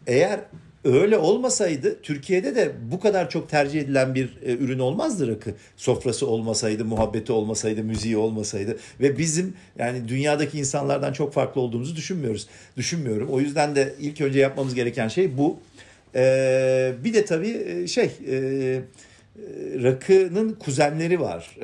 eğer 0.08 0.39
öyle 0.84 1.17
olmasaydı 1.17 2.02
Türkiye'de 2.02 2.56
de 2.56 2.72
bu 2.91 3.00
kadar 3.00 3.30
çok 3.30 3.50
tercih 3.50 3.82
edilen 3.82 4.15
bir 4.15 4.38
e, 4.46 4.54
ürün 4.54 4.80
olmazdı 4.80 5.28
rakı. 5.28 5.54
Sofrası 5.78 6.28
olmasaydı, 6.28 6.86
muhabbeti 6.86 7.32
olmasaydı, 7.32 7.84
müziği 7.84 8.17
olmasaydı 8.17 8.78
ve 9.00 9.17
bizim 9.17 9.54
yani 9.80 10.08
dünyadaki 10.08 10.60
insanlardan 10.60 11.13
çok 11.13 11.34
farklı 11.34 11.62
olduğumuzu 11.62 11.96
düşünmüyoruz. 11.96 12.48
Düşünmüyorum. 12.78 13.30
O 13.30 13.39
yüzden 13.39 13.76
de 13.76 13.94
ilk 14.00 14.22
önce 14.22 14.39
yapmamız 14.39 14.76
gereken 14.76 15.08
şey 15.08 15.38
bu. 15.38 15.60
Ee, 16.15 16.94
bir 17.04 17.13
de 17.13 17.26
tabii 17.26 17.63
e, 17.67 17.88
şey 17.88 18.12
e, 18.28 18.36
e, 18.36 18.82
rakının 19.84 20.54
kuzenleri 20.54 21.20
var. 21.20 21.58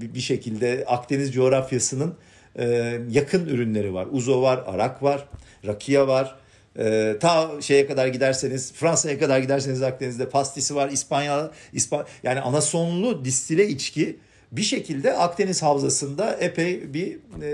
Bir 0.00 0.14
bir 0.14 0.20
şekilde 0.20 0.84
Akdeniz 0.86 1.32
coğrafyasının 1.34 2.14
e, 2.58 2.98
yakın 3.10 3.46
ürünleri 3.46 3.94
var. 3.94 4.06
Uzo 4.10 4.42
var, 4.42 4.64
arak 4.66 5.02
var, 5.02 5.28
rakia 5.66 6.08
var. 6.08 6.36
Ee, 6.78 7.16
ta 7.20 7.50
şeye 7.60 7.86
kadar 7.86 8.06
giderseniz 8.06 8.72
Fransa'ya 8.72 9.18
kadar 9.18 9.38
giderseniz 9.38 9.82
Akdeniz'de 9.82 10.28
pastisi 10.28 10.74
var 10.74 10.88
İspanya 10.88 11.50
İspan 11.72 12.06
yani 12.22 12.40
anasonlu 12.40 13.24
distile 13.24 13.68
içki 13.68 14.18
bir 14.52 14.62
şekilde 14.62 15.16
Akdeniz 15.16 15.62
havzasında 15.62 16.36
epey 16.36 16.94
bir 16.94 17.14
e, 17.14 17.52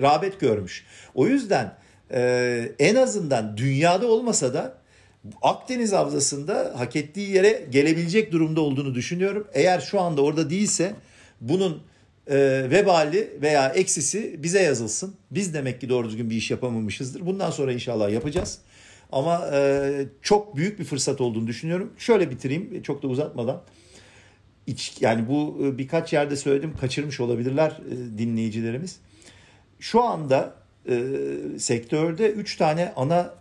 rağbet 0.00 0.40
görmüş. 0.40 0.84
O 1.14 1.26
yüzden 1.26 1.74
e, 2.10 2.72
en 2.78 2.94
azından 2.94 3.56
dünyada 3.56 4.06
olmasa 4.06 4.54
da 4.54 4.82
Akdeniz 5.42 5.92
havzasında 5.92 6.72
hak 6.76 6.96
ettiği 6.96 7.30
yere 7.30 7.66
gelebilecek 7.70 8.32
durumda 8.32 8.60
olduğunu 8.60 8.94
düşünüyorum. 8.94 9.46
Eğer 9.52 9.80
şu 9.80 10.00
anda 10.00 10.22
orada 10.22 10.50
değilse 10.50 10.94
bunun 11.40 11.82
e, 12.26 12.36
vebali 12.70 13.30
veya 13.42 13.68
eksisi 13.68 14.42
bize 14.42 14.62
yazılsın. 14.62 15.14
Biz 15.30 15.54
demek 15.54 15.80
ki 15.80 15.88
doğru 15.88 16.08
düzgün 16.08 16.30
bir 16.30 16.36
iş 16.36 16.50
yapamamışızdır. 16.50 17.26
Bundan 17.26 17.50
sonra 17.50 17.72
inşallah 17.72 18.10
yapacağız. 18.10 18.58
Ama 19.12 19.50
e, 19.52 19.90
çok 20.22 20.56
büyük 20.56 20.78
bir 20.78 20.84
fırsat 20.84 21.20
olduğunu 21.20 21.46
düşünüyorum. 21.46 21.92
Şöyle 21.98 22.30
bitireyim 22.30 22.82
çok 22.82 23.02
da 23.02 23.08
uzatmadan. 23.08 23.62
İç, 24.66 24.96
yani 25.00 25.28
bu 25.28 25.58
e, 25.64 25.78
birkaç 25.78 26.12
yerde 26.12 26.36
söyledim 26.36 26.76
kaçırmış 26.80 27.20
olabilirler 27.20 27.70
e, 27.70 28.18
dinleyicilerimiz. 28.18 28.98
Şu 29.80 30.02
anda 30.02 30.54
e, 30.88 31.04
sektörde 31.58 32.30
üç 32.30 32.56
tane 32.56 32.92
ana 32.96 33.34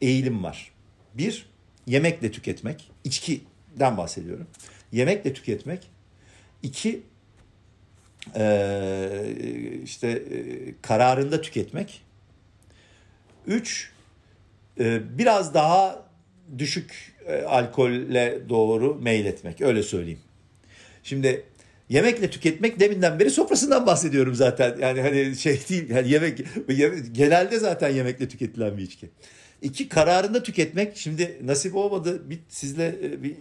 eğilim 0.00 0.44
var. 0.44 0.72
Bir, 1.14 1.46
yemekle 1.86 2.30
tüketmek. 2.30 2.90
İçkiden 3.04 3.96
bahsediyorum. 3.96 4.46
Yemekle 4.92 5.32
tüketmek. 5.32 5.90
İki, 6.62 7.02
e, 8.36 9.08
işte 9.84 10.22
kararında 10.82 11.40
tüketmek. 11.40 12.02
Üç, 13.46 13.90
e, 14.80 15.18
biraz 15.18 15.54
daha 15.54 16.06
düşük 16.58 17.14
e, 17.26 17.42
alkolle 17.42 18.38
doğru 18.48 18.94
meyletmek. 18.94 19.60
Öyle 19.60 19.82
söyleyeyim. 19.82 20.20
Şimdi 21.02 21.44
yemekle 21.88 22.30
tüketmek 22.30 22.80
deminden 22.80 23.20
beri 23.20 23.30
sofrasından 23.30 23.86
bahsediyorum 23.86 24.34
zaten. 24.34 24.76
Yani 24.80 25.00
hani 25.00 25.36
şey 25.36 25.60
değil 25.68 25.90
yani 25.90 26.08
yemek, 26.08 26.40
yemek 26.68 27.14
genelde 27.14 27.58
zaten 27.58 27.90
yemekle 27.90 28.28
tüketilen 28.28 28.78
bir 28.78 28.82
içki. 28.82 29.10
İki 29.62 29.88
kararında 29.88 30.42
tüketmek 30.42 30.96
şimdi 30.96 31.40
nasip 31.44 31.76
olmadı 31.76 32.30
bir 32.30 32.38
sizle 32.48 32.86
e, 33.02 33.22
bir 33.22 33.36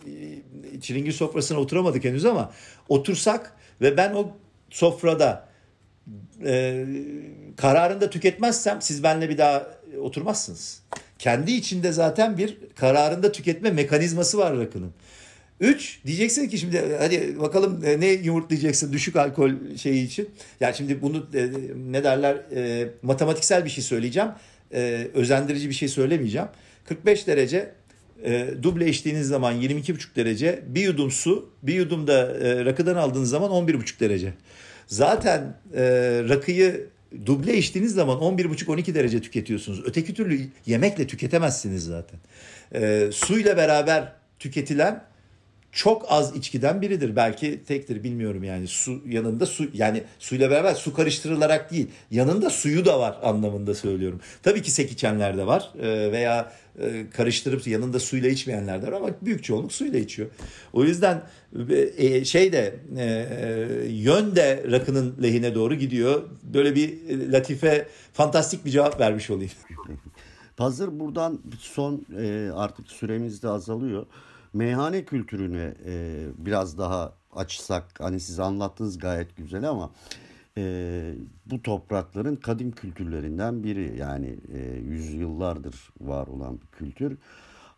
çilingir 0.82 1.12
sofrasına 1.12 1.60
oturamadık 1.60 2.04
henüz 2.04 2.26
ama 2.26 2.54
otursak 2.90 3.54
ve 3.82 3.98
ben 3.98 4.14
o 4.14 4.38
sofrada 4.76 5.48
e, 6.46 6.86
kararında 7.58 8.10
tüketmezsem 8.10 8.82
siz 8.82 9.04
benimle 9.04 9.30
bir 9.30 9.38
daha 9.38 9.68
oturmazsınız. 10.02 10.82
Kendi 11.20 11.52
içinde 11.52 11.92
zaten 11.92 12.38
bir 12.38 12.58
kararında 12.76 13.32
tüketme 13.32 13.72
mekanizması 13.72 14.38
var 14.38 14.58
rakının. 14.58 14.94
Üç, 15.60 16.00
diyeceksin 16.06 16.48
ki 16.50 16.58
şimdi 16.58 16.96
hadi 17.00 17.40
bakalım 17.40 17.86
e, 17.86 18.00
ne 18.00 18.08
yumurtlayacaksın 18.08 18.94
düşük 18.94 19.16
alkol 19.16 19.52
şeyi 19.78 20.06
için. 20.06 20.30
Yani 20.60 20.76
şimdi 20.76 21.02
bunu 21.02 21.28
e, 21.34 21.50
ne 21.92 22.04
derler 22.04 22.36
e, 22.56 22.90
matematiksel 23.02 23.66
bir 23.66 23.70
şey 23.70 23.84
söyleyeceğim. 23.84 24.30
E, 24.74 25.08
özendirici 25.14 25.70
bir 25.70 25.74
şey 25.74 25.88
söylemeyeceğim. 25.88 26.48
45 26.86 27.28
derece 27.28 27.72
e, 28.24 28.48
duble 28.64 28.88
içtiğiniz 28.88 29.28
zaman 29.28 29.62
22,5 29.62 30.16
derece. 30.16 30.64
Bir 30.68 30.82
yudum 30.82 31.12
su, 31.12 31.50
bir 31.64 31.74
yudum 31.74 32.08
da 32.08 32.38
e, 32.38 32.66
rakıdan 32.66 32.96
aldığınız 32.96 33.30
zaman 33.30 33.52
11,5 33.52 34.00
derece. 34.00 34.34
Zaten 34.88 35.58
e, 35.76 35.84
rakıyı 36.30 36.88
duble 37.26 37.58
içtiğiniz 37.58 37.94
zaman 37.94 38.18
11,5-12 38.18 38.94
derece 38.94 39.22
tüketiyorsunuz. 39.22 39.82
Öteki 39.86 40.14
türlü 40.14 40.40
yemekle 40.66 41.08
tüketemezsiniz 41.08 41.86
zaten. 41.86 42.20
E, 42.74 43.10
suyla 43.12 43.58
beraber 43.58 44.14
tüketilen 44.40 45.04
çok 45.76 46.06
az 46.10 46.36
içkiden 46.36 46.82
biridir. 46.82 47.16
Belki 47.16 47.64
tektir 47.68 48.04
bilmiyorum 48.04 48.44
yani. 48.44 48.68
Su 48.68 49.02
yanında 49.08 49.46
su 49.46 49.66
yani 49.74 50.04
suyla 50.20 50.50
beraber 50.50 50.74
su 50.74 50.94
karıştırılarak 50.94 51.72
değil. 51.72 51.88
Yanında 52.12 52.50
suyu 52.50 52.86
da 52.86 53.00
var 53.00 53.18
anlamında 53.24 53.76
söylüyorum. 53.76 54.20
Tabii 54.44 54.62
ki 54.62 54.72
sek 54.72 54.92
içenler 54.92 55.38
de 55.38 55.48
var 55.48 55.72
e, 55.82 56.12
veya 56.12 56.52
e, 56.80 57.10
karıştırıp 57.10 57.68
yanında 57.68 58.00
suyla 58.00 58.30
içmeyenler 58.30 58.82
de 58.82 58.88
var 58.88 58.92
ama 58.92 59.10
büyük 59.22 59.44
çoğunluk 59.44 59.74
suyla 59.74 60.00
içiyor. 60.00 60.30
O 60.74 60.84
yüzden 60.84 61.22
e, 61.98 62.26
şey 62.26 62.54
de 62.54 62.76
e, 62.98 63.28
yön 63.90 64.36
de 64.36 64.64
rakının 64.72 65.16
lehine 65.24 65.56
doğru 65.56 65.76
gidiyor. 65.76 66.24
Böyle 66.44 66.76
bir 66.76 67.00
latife 67.32 67.88
fantastik 68.14 68.66
bir 68.66 68.72
cevap 68.72 69.00
vermiş 69.00 69.30
olayım. 69.30 69.52
Hazır 70.58 71.00
buradan 71.00 71.40
son 71.60 72.06
e, 72.20 72.50
artık 72.54 72.92
süremiz 72.92 73.44
de 73.44 73.50
azalıyor. 73.50 74.06
Meyhane 74.56 75.06
kültürüne 75.06 75.74
e, 75.86 76.26
biraz 76.38 76.78
daha 76.78 77.14
açsak 77.36 77.84
hani 78.00 78.20
siz 78.20 78.40
anlattınız 78.40 79.00
gayet 79.00 79.38
güzel 79.38 79.70
ama 79.70 79.92
e, 80.58 81.14
bu 81.46 81.62
toprakların 81.62 82.36
kadim 82.36 82.72
kültürlerinden 82.72 83.64
biri 83.64 83.98
yani 84.00 84.40
e, 84.54 84.60
yüzyıllardır 84.78 85.90
var 86.02 86.28
olan 86.28 86.60
bir 86.62 86.68
kültür 86.78 87.18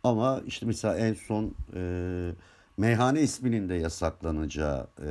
ama 0.04 0.42
işte 0.46 0.66
mesela 0.66 0.98
en 0.98 1.13
son 1.13 1.56
e, 1.76 2.32
meyhane 2.78 3.22
isminin 3.22 3.70
de 3.70 3.76
yasaklanacağı 3.76 4.88
e, 5.02 5.10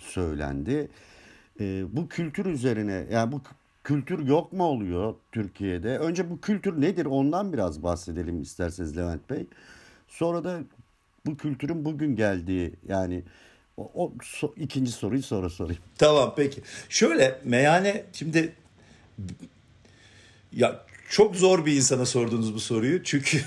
söylendi. 0.00 0.88
E, 1.60 1.84
bu 1.96 2.08
kültür 2.08 2.46
üzerine 2.46 3.06
yani 3.12 3.32
bu 3.32 3.40
kültür 3.84 4.26
yok 4.26 4.52
mu 4.52 4.64
oluyor 4.64 5.14
Türkiye'de? 5.32 5.98
Önce 5.98 6.30
bu 6.30 6.40
kültür 6.40 6.80
nedir 6.80 7.06
ondan 7.06 7.52
biraz 7.52 7.82
bahsedelim 7.82 8.42
isterseniz 8.42 8.96
Levent 8.96 9.30
Bey. 9.30 9.46
Sonra 10.14 10.44
da 10.44 10.60
bu 11.26 11.36
kültürün 11.36 11.84
bugün 11.84 12.16
geldiği 12.16 12.72
yani 12.88 13.22
o, 13.76 13.90
o 13.94 14.12
so, 14.22 14.54
ikinci 14.56 14.92
soruyu 14.92 15.22
sonra 15.22 15.50
sorayım. 15.50 15.82
Tamam 15.98 16.34
peki. 16.36 16.60
Şöyle 16.88 17.40
meyhane 17.44 18.04
şimdi 18.12 18.52
ya 20.52 20.84
çok 21.10 21.36
zor 21.36 21.66
bir 21.66 21.72
insana 21.72 22.06
sordunuz 22.06 22.54
bu 22.54 22.60
soruyu. 22.60 23.04
Çünkü 23.04 23.40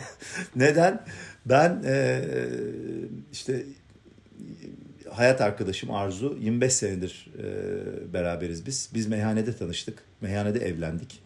neden? 0.56 1.04
Ben 1.46 1.82
e, 1.86 2.24
işte 3.32 3.66
hayat 5.10 5.40
arkadaşım 5.40 5.90
Arzu 5.90 6.38
25 6.40 6.72
senedir 6.72 7.28
e, 7.38 8.12
beraberiz 8.12 8.66
biz. 8.66 8.90
Biz 8.94 9.06
meyhanede 9.06 9.56
tanıştık. 9.56 9.98
Meyhanede 10.20 10.58
evlendik. 10.58 11.22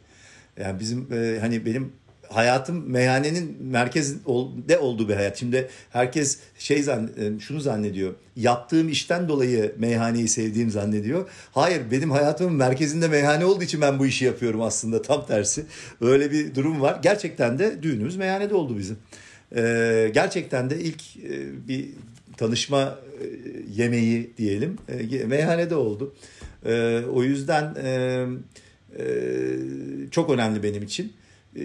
Yani 0.56 0.80
bizim 0.80 1.12
e, 1.12 1.38
hani 1.40 1.66
benim 1.66 1.92
hayatım 2.30 2.90
meyhanenin 2.90 3.56
merkezde 3.62 4.78
olduğu 4.78 5.08
bir 5.08 5.14
hayat. 5.14 5.36
Şimdi 5.36 5.68
herkes 5.90 6.38
şey 6.58 6.82
zann 6.82 7.10
şunu 7.40 7.60
zannediyor. 7.60 8.14
Yaptığım 8.36 8.88
işten 8.88 9.28
dolayı 9.28 9.74
meyhaneyi 9.78 10.28
sevdiğim 10.28 10.70
zannediyor. 10.70 11.28
Hayır 11.52 11.82
benim 11.90 12.10
hayatımın 12.10 12.54
merkezinde 12.54 13.08
meyhane 13.08 13.44
olduğu 13.44 13.64
için 13.64 13.80
ben 13.80 13.98
bu 13.98 14.06
işi 14.06 14.24
yapıyorum 14.24 14.62
aslında 14.62 15.02
tam 15.02 15.26
tersi. 15.26 15.64
Öyle 16.00 16.32
bir 16.32 16.54
durum 16.54 16.80
var. 16.80 16.98
Gerçekten 17.02 17.58
de 17.58 17.82
düğünümüz 17.82 18.16
meyhanede 18.16 18.54
oldu 18.54 18.78
bizim. 18.78 18.96
Ee, 19.56 20.10
gerçekten 20.14 20.70
de 20.70 20.80
ilk 20.80 21.16
e, 21.16 21.68
bir 21.68 21.88
tanışma 22.36 22.98
e, 23.20 23.26
yemeği 23.82 24.30
diyelim 24.38 24.78
e, 24.88 25.24
meyhanede 25.24 25.74
oldu. 25.74 26.14
E, 26.66 27.02
o 27.12 27.22
yüzden 27.22 27.74
e, 27.74 28.26
e, 28.98 29.04
çok 30.10 30.30
önemli 30.30 30.62
benim 30.62 30.82
için. 30.82 31.12
E, 31.56 31.60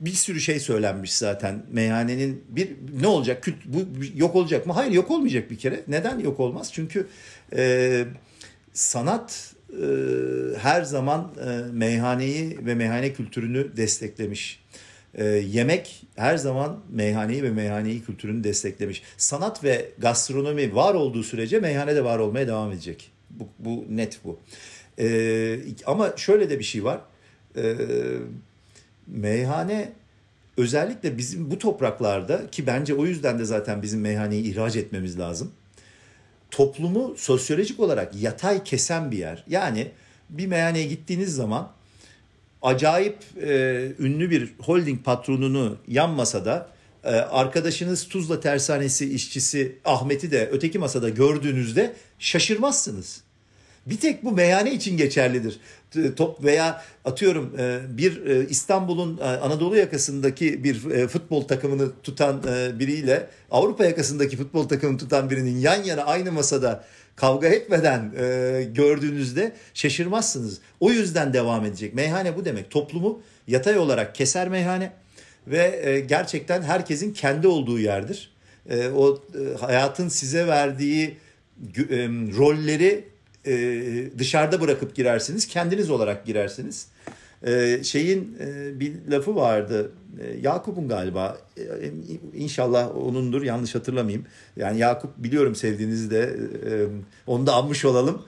bir 0.00 0.12
sürü 0.12 0.40
şey 0.40 0.60
söylenmiş 0.60 1.14
zaten 1.14 1.62
meyhanenin 1.72 2.44
bir 2.48 2.70
ne 3.00 3.06
olacak 3.06 3.42
kült 3.42 3.54
bu 3.64 3.84
yok 4.14 4.36
olacak 4.36 4.66
mı? 4.66 4.72
Hayır 4.72 4.92
yok 4.92 5.10
olmayacak 5.10 5.50
bir 5.50 5.58
kere. 5.58 5.80
Neden 5.88 6.18
yok 6.18 6.40
olmaz? 6.40 6.70
Çünkü 6.72 7.06
e, 7.56 8.04
sanat 8.72 9.54
e, 9.72 9.86
her 10.58 10.82
zaman 10.82 11.32
e, 11.40 11.72
meyhaneyi 11.72 12.66
ve 12.66 12.74
meyhane 12.74 13.12
kültürünü 13.12 13.76
desteklemiş. 13.76 14.60
E, 15.14 15.24
yemek 15.24 16.06
her 16.16 16.36
zaman 16.36 16.80
meyhaneyi 16.90 17.42
ve 17.42 17.50
meyhaneyi 17.50 18.04
kültürünü 18.04 18.44
desteklemiş. 18.44 19.02
Sanat 19.16 19.64
ve 19.64 19.88
gastronomi 19.98 20.74
var 20.74 20.94
olduğu 20.94 21.22
sürece 21.22 21.60
meyhanede 21.60 22.04
var 22.04 22.18
olmaya 22.18 22.46
devam 22.46 22.72
edecek. 22.72 23.10
Bu, 23.30 23.48
bu 23.58 23.84
net 23.90 24.20
bu. 24.24 24.40
E, 24.98 25.58
ama 25.86 26.12
şöyle 26.16 26.50
de 26.50 26.58
bir 26.58 26.64
şey 26.64 26.84
var. 26.84 27.00
E, 27.56 27.76
meyhane 29.08 29.92
özellikle 30.56 31.18
bizim 31.18 31.50
bu 31.50 31.58
topraklarda 31.58 32.50
ki 32.50 32.66
bence 32.66 32.94
o 32.94 33.06
yüzden 33.06 33.38
de 33.38 33.44
zaten 33.44 33.82
bizim 33.82 34.00
meyhaneyi 34.00 34.44
ihraç 34.44 34.76
etmemiz 34.76 35.18
lazım. 35.18 35.52
Toplumu 36.50 37.14
sosyolojik 37.16 37.80
olarak 37.80 38.14
yatay 38.14 38.64
kesen 38.64 39.10
bir 39.10 39.18
yer. 39.18 39.44
Yani 39.48 39.90
bir 40.30 40.46
meyhaneye 40.46 40.86
gittiğiniz 40.86 41.34
zaman 41.34 41.72
acayip 42.62 43.18
e, 43.42 43.48
ünlü 43.98 44.30
bir 44.30 44.54
holding 44.58 45.04
patronunu 45.04 45.76
yan 45.88 46.10
masada 46.10 46.68
e, 47.04 47.08
arkadaşınız 47.10 48.08
Tuzla 48.08 48.40
Tersanesi 48.40 49.14
işçisi 49.14 49.78
Ahmet'i 49.84 50.30
de 50.30 50.48
öteki 50.52 50.78
masada 50.78 51.08
gördüğünüzde 51.08 51.94
şaşırmazsınız. 52.18 53.22
Bir 53.86 54.00
tek 54.00 54.24
bu 54.24 54.32
meyhane 54.32 54.74
için 54.74 54.96
geçerlidir. 54.96 55.60
Top 56.16 56.44
veya 56.44 56.82
atıyorum 57.04 57.54
e, 57.58 57.80
bir 57.98 58.26
e, 58.26 58.46
İstanbul'un 58.48 59.18
e, 59.18 59.22
Anadolu 59.22 59.76
yakasındaki 59.76 60.64
bir 60.64 61.08
futbol 61.08 61.42
takımını 61.42 61.92
tutan 62.02 62.42
biriyle 62.78 63.26
Avrupa 63.50 63.84
yakasındaki 63.84 64.36
futbol 64.36 64.68
takımını 64.68 64.98
tutan 64.98 65.30
birinin 65.30 65.58
yan 65.58 65.84
yana 65.84 66.02
aynı 66.02 66.32
masada 66.32 66.84
kavga 67.16 67.48
etmeden 67.48 68.12
gördüğünüzde 68.74 69.52
şaşırmazsınız. 69.74 70.60
O 70.80 70.90
yüzden 70.90 71.32
devam 71.32 71.64
edecek. 71.64 71.94
Meyhane 71.94 72.36
bu 72.36 72.44
demek. 72.44 72.70
Toplumu 72.70 73.22
yatay 73.46 73.78
olarak 73.78 74.14
keser 74.14 74.48
meyhane 74.48 74.92
ve 75.46 76.04
gerçekten 76.08 76.62
herkesin 76.62 77.12
kendi 77.12 77.46
olduğu 77.46 77.78
yerdir. 77.78 78.32
O 78.96 79.18
hayatın 79.60 80.08
size 80.08 80.46
verdiği 80.46 81.16
rolleri 82.38 83.04
e, 83.46 84.18
dışarıda 84.18 84.60
bırakıp 84.60 84.94
girersiniz. 84.94 85.46
Kendiniz 85.46 85.90
olarak 85.90 86.26
girersiniz. 86.26 86.88
E, 87.46 87.80
şeyin 87.84 88.36
e, 88.40 88.80
bir 88.80 88.92
lafı 89.10 89.36
vardı. 89.36 89.92
E, 90.20 90.38
Yakup'un 90.40 90.88
galiba. 90.88 91.38
E, 91.56 91.62
inşallah 92.34 92.96
onundur. 92.96 93.42
Yanlış 93.42 93.74
hatırlamayayım. 93.74 94.26
Yani 94.56 94.78
Yakup 94.78 95.18
biliyorum 95.18 95.54
sevdiğinizi 95.54 96.10
de 96.10 96.36
e, 96.66 96.72
onu 97.26 97.46
da 97.46 97.54
anmış 97.54 97.84
olalım. 97.84 98.22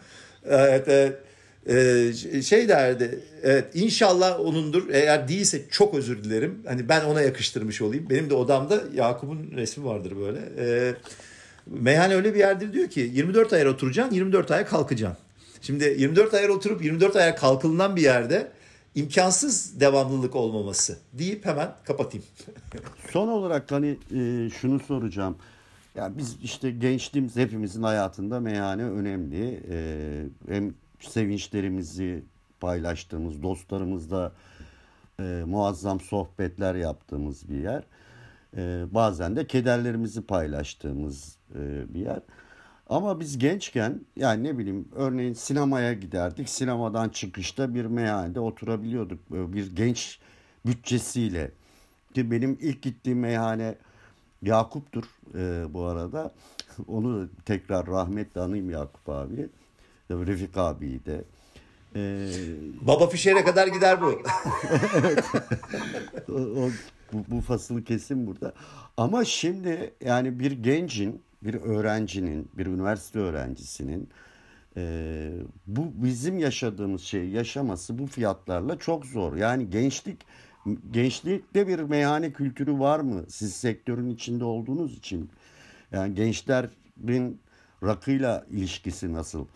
Evet, 0.46 0.84
evet. 0.88 1.18
Ee, 1.66 2.12
şey 2.42 2.68
derdi 2.68 3.20
evet 3.42 3.64
inşallah 3.74 4.40
onundur 4.40 4.88
eğer 4.90 5.28
değilse 5.28 5.62
çok 5.70 5.94
özür 5.94 6.24
dilerim 6.24 6.62
hani 6.66 6.88
ben 6.88 7.04
ona 7.04 7.22
yakıştırmış 7.22 7.82
olayım 7.82 8.06
benim 8.10 8.30
de 8.30 8.34
odamda 8.34 8.82
Yakup'un 8.94 9.50
resmi 9.56 9.84
vardır 9.84 10.12
böyle 10.20 10.38
ee, 10.58 10.94
Meyhane 11.66 12.14
öyle 12.14 12.34
bir 12.34 12.38
yerdir 12.38 12.72
diyor 12.72 12.90
ki 12.90 13.00
24 13.00 13.52
ay 13.52 13.68
oturacaksın 13.68 14.14
24 14.14 14.50
aya 14.50 14.66
kalkacaksın. 14.66 15.24
Şimdi 15.60 15.84
24 15.98 16.34
ay 16.34 16.50
oturup 16.50 16.84
24 16.84 17.16
aya 17.16 17.34
kalkılınan 17.34 17.96
bir 17.96 18.02
yerde 18.02 18.50
imkansız 18.94 19.80
devamlılık 19.80 20.36
olmaması 20.36 20.98
deyip 21.12 21.46
hemen 21.46 21.72
kapatayım. 21.84 22.26
Son 23.10 23.28
olarak 23.28 23.72
hani 23.72 23.96
e, 24.14 24.50
şunu 24.50 24.80
soracağım. 24.80 25.36
Ya 25.94 26.12
biz 26.18 26.36
işte 26.42 26.70
gençliğimiz 26.70 27.36
hepimizin 27.36 27.82
hayatında 27.82 28.40
meyhane 28.40 28.84
önemli. 28.84 29.60
E, 29.70 30.24
hem 30.48 30.74
sevinçlerimizi 31.00 32.22
paylaştığımız, 32.60 33.42
dostlarımızla 33.42 34.32
e, 35.20 35.42
muazzam 35.46 36.00
sohbetler 36.00 36.74
yaptığımız 36.74 37.48
bir 37.48 37.62
yer. 37.62 37.82
E, 38.56 38.84
bazen 38.90 39.36
de 39.36 39.46
kederlerimizi 39.46 40.22
paylaştığımız 40.22 41.36
e, 41.54 41.94
bir 41.94 42.00
yer. 42.00 42.20
Ama 42.88 43.20
biz 43.20 43.38
gençken 43.38 44.00
yani 44.16 44.44
ne 44.44 44.58
bileyim 44.58 44.88
örneğin 44.94 45.34
sinemaya 45.34 45.92
giderdik. 45.92 46.48
Sinemadan 46.48 47.08
çıkışta 47.08 47.74
bir 47.74 47.84
meyhanede 47.84 48.40
oturabiliyorduk. 48.40 49.18
Bir 49.30 49.76
genç 49.76 50.18
bütçesiyle. 50.66 51.50
Ki 52.14 52.30
benim 52.30 52.58
ilk 52.60 52.82
gittiğim 52.82 53.20
meyhane 53.20 53.74
Yakup'tur 54.42 55.04
e, 55.34 55.74
bu 55.74 55.84
arada. 55.84 56.32
Onu 56.88 57.28
tekrar 57.44 57.86
rahmetle 57.86 58.40
anayım 58.40 58.70
Yakup 58.70 59.08
abi. 59.08 59.48
Refik 60.10 60.56
abiyi 60.56 61.04
de. 61.06 61.24
Ee, 61.96 62.28
Baba 62.80 63.06
Fişer'e 63.06 63.44
kadar 63.44 63.66
gider 63.66 64.02
bu. 64.02 64.12
evet. 64.94 65.24
o, 66.28 66.32
o, 66.32 66.70
bu, 67.12 67.36
bu 67.36 67.40
fasılı 67.40 67.84
kesin 67.84 68.26
burada. 68.26 68.52
Ama 68.96 69.24
şimdi 69.24 69.94
yani 70.04 70.40
bir 70.40 70.52
gencin 70.52 71.22
bir 71.42 71.54
öğrencinin, 71.54 72.48
bir 72.58 72.66
üniversite 72.66 73.18
öğrencisinin 73.18 74.08
e, 74.76 75.32
bu 75.66 75.92
bizim 75.94 76.38
yaşadığımız 76.38 77.02
şeyi 77.02 77.30
yaşaması 77.30 77.98
bu 77.98 78.06
fiyatlarla 78.06 78.78
çok 78.78 79.06
zor. 79.06 79.36
Yani 79.36 79.70
gençlik 79.70 80.26
gençlikte 80.90 81.68
bir 81.68 81.78
meyhane 81.78 82.32
kültürü 82.32 82.78
var 82.78 83.00
mı? 83.00 83.24
Siz 83.28 83.52
sektörün 83.52 84.10
içinde 84.10 84.44
olduğunuz 84.44 84.98
için. 84.98 85.30
Yani 85.92 86.14
gençlerin 86.14 87.40
rakıyla 87.82 88.46
ilişkisi 88.50 89.12
nasıl? 89.12 89.46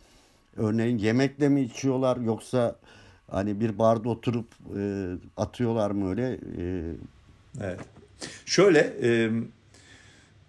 Örneğin 0.57 0.99
yemekle 0.99 1.49
mi 1.49 1.61
içiyorlar 1.61 2.17
yoksa 2.17 2.77
hani 3.31 3.61
bir 3.61 3.79
barda 3.79 4.09
oturup 4.09 4.47
e, 4.77 5.12
atıyorlar 5.37 5.90
mı 5.90 6.11
öyle? 6.11 6.38
E... 6.59 6.95
Evet. 7.61 7.81
Şöyle 8.47 8.93
e, 9.03 9.31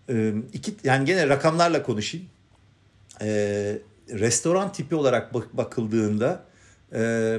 e, 0.10 0.34
iki 0.54 0.76
yani 0.84 1.06
gene 1.06 1.30
rakamlarla 1.30 1.84
konuşayım. 1.84 2.26
E, 3.22 3.28
restoran 4.10 4.74
tipi 4.74 4.96
olarak 4.96 5.34
bak, 5.34 5.58
bakıldığında 5.58 6.44
e, 6.94 7.38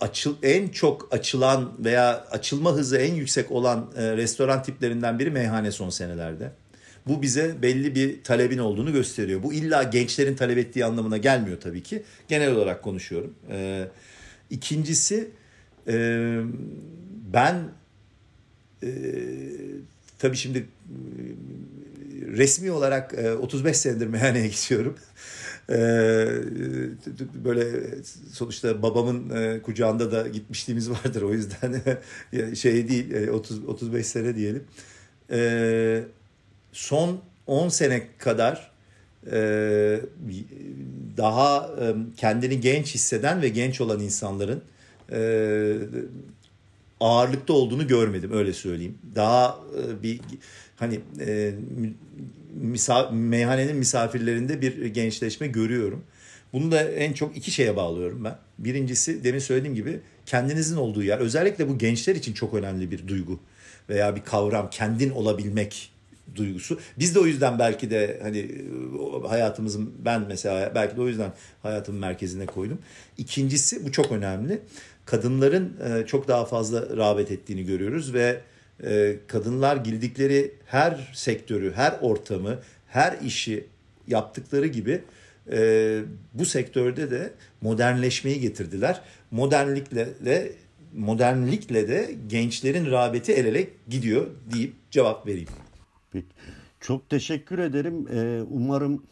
açıl 0.00 0.36
en 0.42 0.68
çok 0.68 1.08
açılan 1.14 1.72
veya 1.78 2.24
açılma 2.30 2.72
hızı 2.72 2.96
en 2.96 3.14
yüksek 3.14 3.50
olan 3.50 3.90
e, 3.96 4.16
restoran 4.16 4.62
tiplerinden 4.62 5.18
biri 5.18 5.30
meyhane 5.30 5.70
son 5.70 5.90
senelerde. 5.90 6.50
Bu 7.06 7.22
bize 7.22 7.62
belli 7.62 7.94
bir 7.94 8.24
talebin 8.24 8.58
olduğunu 8.58 8.92
gösteriyor. 8.92 9.42
Bu 9.42 9.52
illa 9.52 9.82
gençlerin 9.82 10.36
talep 10.36 10.58
ettiği 10.58 10.84
anlamına 10.84 11.16
gelmiyor 11.16 11.60
tabii 11.60 11.82
ki. 11.82 12.02
Genel 12.28 12.52
olarak 12.52 12.82
konuşuyorum. 12.82 13.34
E, 13.50 13.88
ikincisi 14.50 15.30
e, 15.88 15.94
ben 17.32 17.56
e, 18.82 18.90
tabii 20.18 20.36
şimdi 20.36 20.58
e, 20.58 20.66
resmi 22.26 22.70
olarak 22.70 23.14
e, 23.14 23.32
35 23.32 23.76
senedir 23.76 24.06
meyhaneye 24.06 24.48
gidiyorum. 24.62 24.96
E, 25.70 25.76
böyle 27.44 27.64
sonuçta 28.32 28.82
babamın 28.82 29.30
e, 29.30 29.62
kucağında 29.62 30.12
da 30.12 30.28
gitmişliğimiz 30.28 30.90
vardır 30.90 31.22
o 31.22 31.32
yüzden 31.32 31.82
şey 32.54 32.88
değil 32.88 33.10
e, 33.10 33.30
30 33.30 33.64
35 33.64 34.06
sene 34.06 34.36
diyelim. 34.36 34.64
E, 35.30 36.02
son 36.72 37.20
10 37.46 37.68
sene 37.68 38.02
kadar 38.18 38.72
e, 39.32 40.00
daha 41.16 41.70
e, 41.80 41.94
kendini 42.16 42.60
genç 42.60 42.94
hisseden 42.94 43.42
ve 43.42 43.48
genç 43.48 43.80
olan 43.80 44.00
insanların 44.00 44.62
e, 45.12 45.18
ağırlıkta 47.02 47.52
olduğunu 47.52 47.88
görmedim 47.88 48.30
öyle 48.32 48.52
söyleyeyim. 48.52 48.98
Daha 49.14 49.58
e, 49.78 50.02
bir 50.02 50.20
hani 50.76 51.00
e, 51.20 51.52
misa, 52.54 53.10
meyhanenin 53.10 53.76
misafirlerinde 53.76 54.60
bir 54.60 54.86
gençleşme 54.86 55.46
görüyorum. 55.46 56.04
Bunu 56.52 56.72
da 56.72 56.90
en 56.90 57.12
çok 57.12 57.36
iki 57.36 57.50
şeye 57.50 57.76
bağlıyorum 57.76 58.24
ben. 58.24 58.38
Birincisi 58.58 59.24
demin 59.24 59.38
söylediğim 59.38 59.74
gibi 59.74 60.00
kendinizin 60.26 60.76
olduğu 60.76 61.02
yer. 61.02 61.18
Özellikle 61.18 61.68
bu 61.68 61.78
gençler 61.78 62.16
için 62.16 62.32
çok 62.32 62.54
önemli 62.54 62.90
bir 62.90 63.08
duygu 63.08 63.40
veya 63.88 64.16
bir 64.16 64.20
kavram 64.20 64.70
kendin 64.70 65.10
olabilmek 65.10 65.92
duygusu. 66.34 66.80
Biz 66.98 67.14
de 67.14 67.18
o 67.18 67.26
yüzden 67.26 67.58
belki 67.58 67.90
de 67.90 68.20
hani 68.22 68.50
hayatımızın 69.28 69.94
ben 70.04 70.22
mesela 70.28 70.72
belki 70.74 70.96
de 70.96 71.00
o 71.00 71.08
yüzden 71.08 71.32
hayatımın 71.62 72.00
merkezine 72.00 72.46
koydum. 72.46 72.78
İkincisi 73.18 73.86
bu 73.86 73.92
çok 73.92 74.12
önemli. 74.12 74.60
Kadınların 75.04 75.76
e, 75.84 76.06
çok 76.06 76.28
daha 76.28 76.44
fazla 76.44 76.96
rağbet 76.96 77.30
ettiğini 77.30 77.64
görüyoruz 77.64 78.14
ve 78.14 78.40
e, 78.84 79.16
kadınlar 79.26 79.76
girdikleri 79.76 80.54
her 80.66 81.12
sektörü, 81.14 81.72
her 81.72 81.98
ortamı, 82.00 82.58
her 82.88 83.18
işi 83.20 83.66
yaptıkları 84.06 84.66
gibi 84.66 85.02
e, 85.52 86.00
bu 86.34 86.44
sektörde 86.44 87.10
de 87.10 87.32
modernleşmeyi 87.60 88.40
getirdiler. 88.40 89.00
Modernlikle 89.30 90.08
de 90.24 90.52
modernlikle 90.94 91.88
de 91.88 92.14
gençlerin 92.28 92.90
rağbeti 92.90 93.32
el 93.32 93.44
ele 93.46 93.68
gidiyor 93.88 94.26
deyip 94.52 94.72
cevap 94.90 95.26
vereyim. 95.26 95.48
Peki. 96.12 96.26
Çok 96.80 97.10
teşekkür 97.10 97.58
ederim. 97.58 98.08
Ee, 98.14 98.42
umarım 98.50 99.02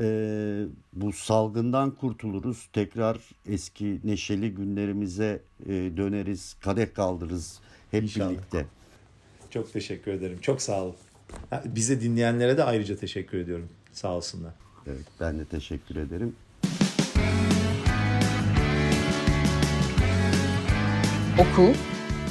e, 0.00 0.64
bu 0.92 1.12
salgından 1.12 1.90
kurtuluruz. 1.90 2.68
Tekrar 2.72 3.18
eski 3.48 4.00
neşeli 4.04 4.54
günlerimize 4.54 5.42
e, 5.66 5.68
döneriz. 5.96 6.56
Kadeh 6.60 6.94
kaldırırız 6.94 7.60
hep 7.90 8.02
İnşallah. 8.02 8.30
birlikte. 8.30 8.66
Çok 9.50 9.72
teşekkür 9.72 10.12
ederim. 10.12 10.38
Çok 10.42 10.62
sağ 10.62 10.82
olun. 10.82 10.94
Bize 11.64 12.00
dinleyenlere 12.00 12.56
de 12.56 12.64
ayrıca 12.64 12.96
teşekkür 12.96 13.38
ediyorum. 13.38 13.68
Sağ 13.92 14.16
olsunlar. 14.16 14.52
Evet, 14.86 15.04
ben 15.20 15.38
de 15.38 15.44
teşekkür 15.44 15.96
ederim. 15.96 16.36
Oku, 21.38 21.72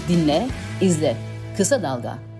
dinle, 0.09 0.47
izle. 0.81 1.17
Kısa 1.57 1.83
Dalga. 1.83 2.30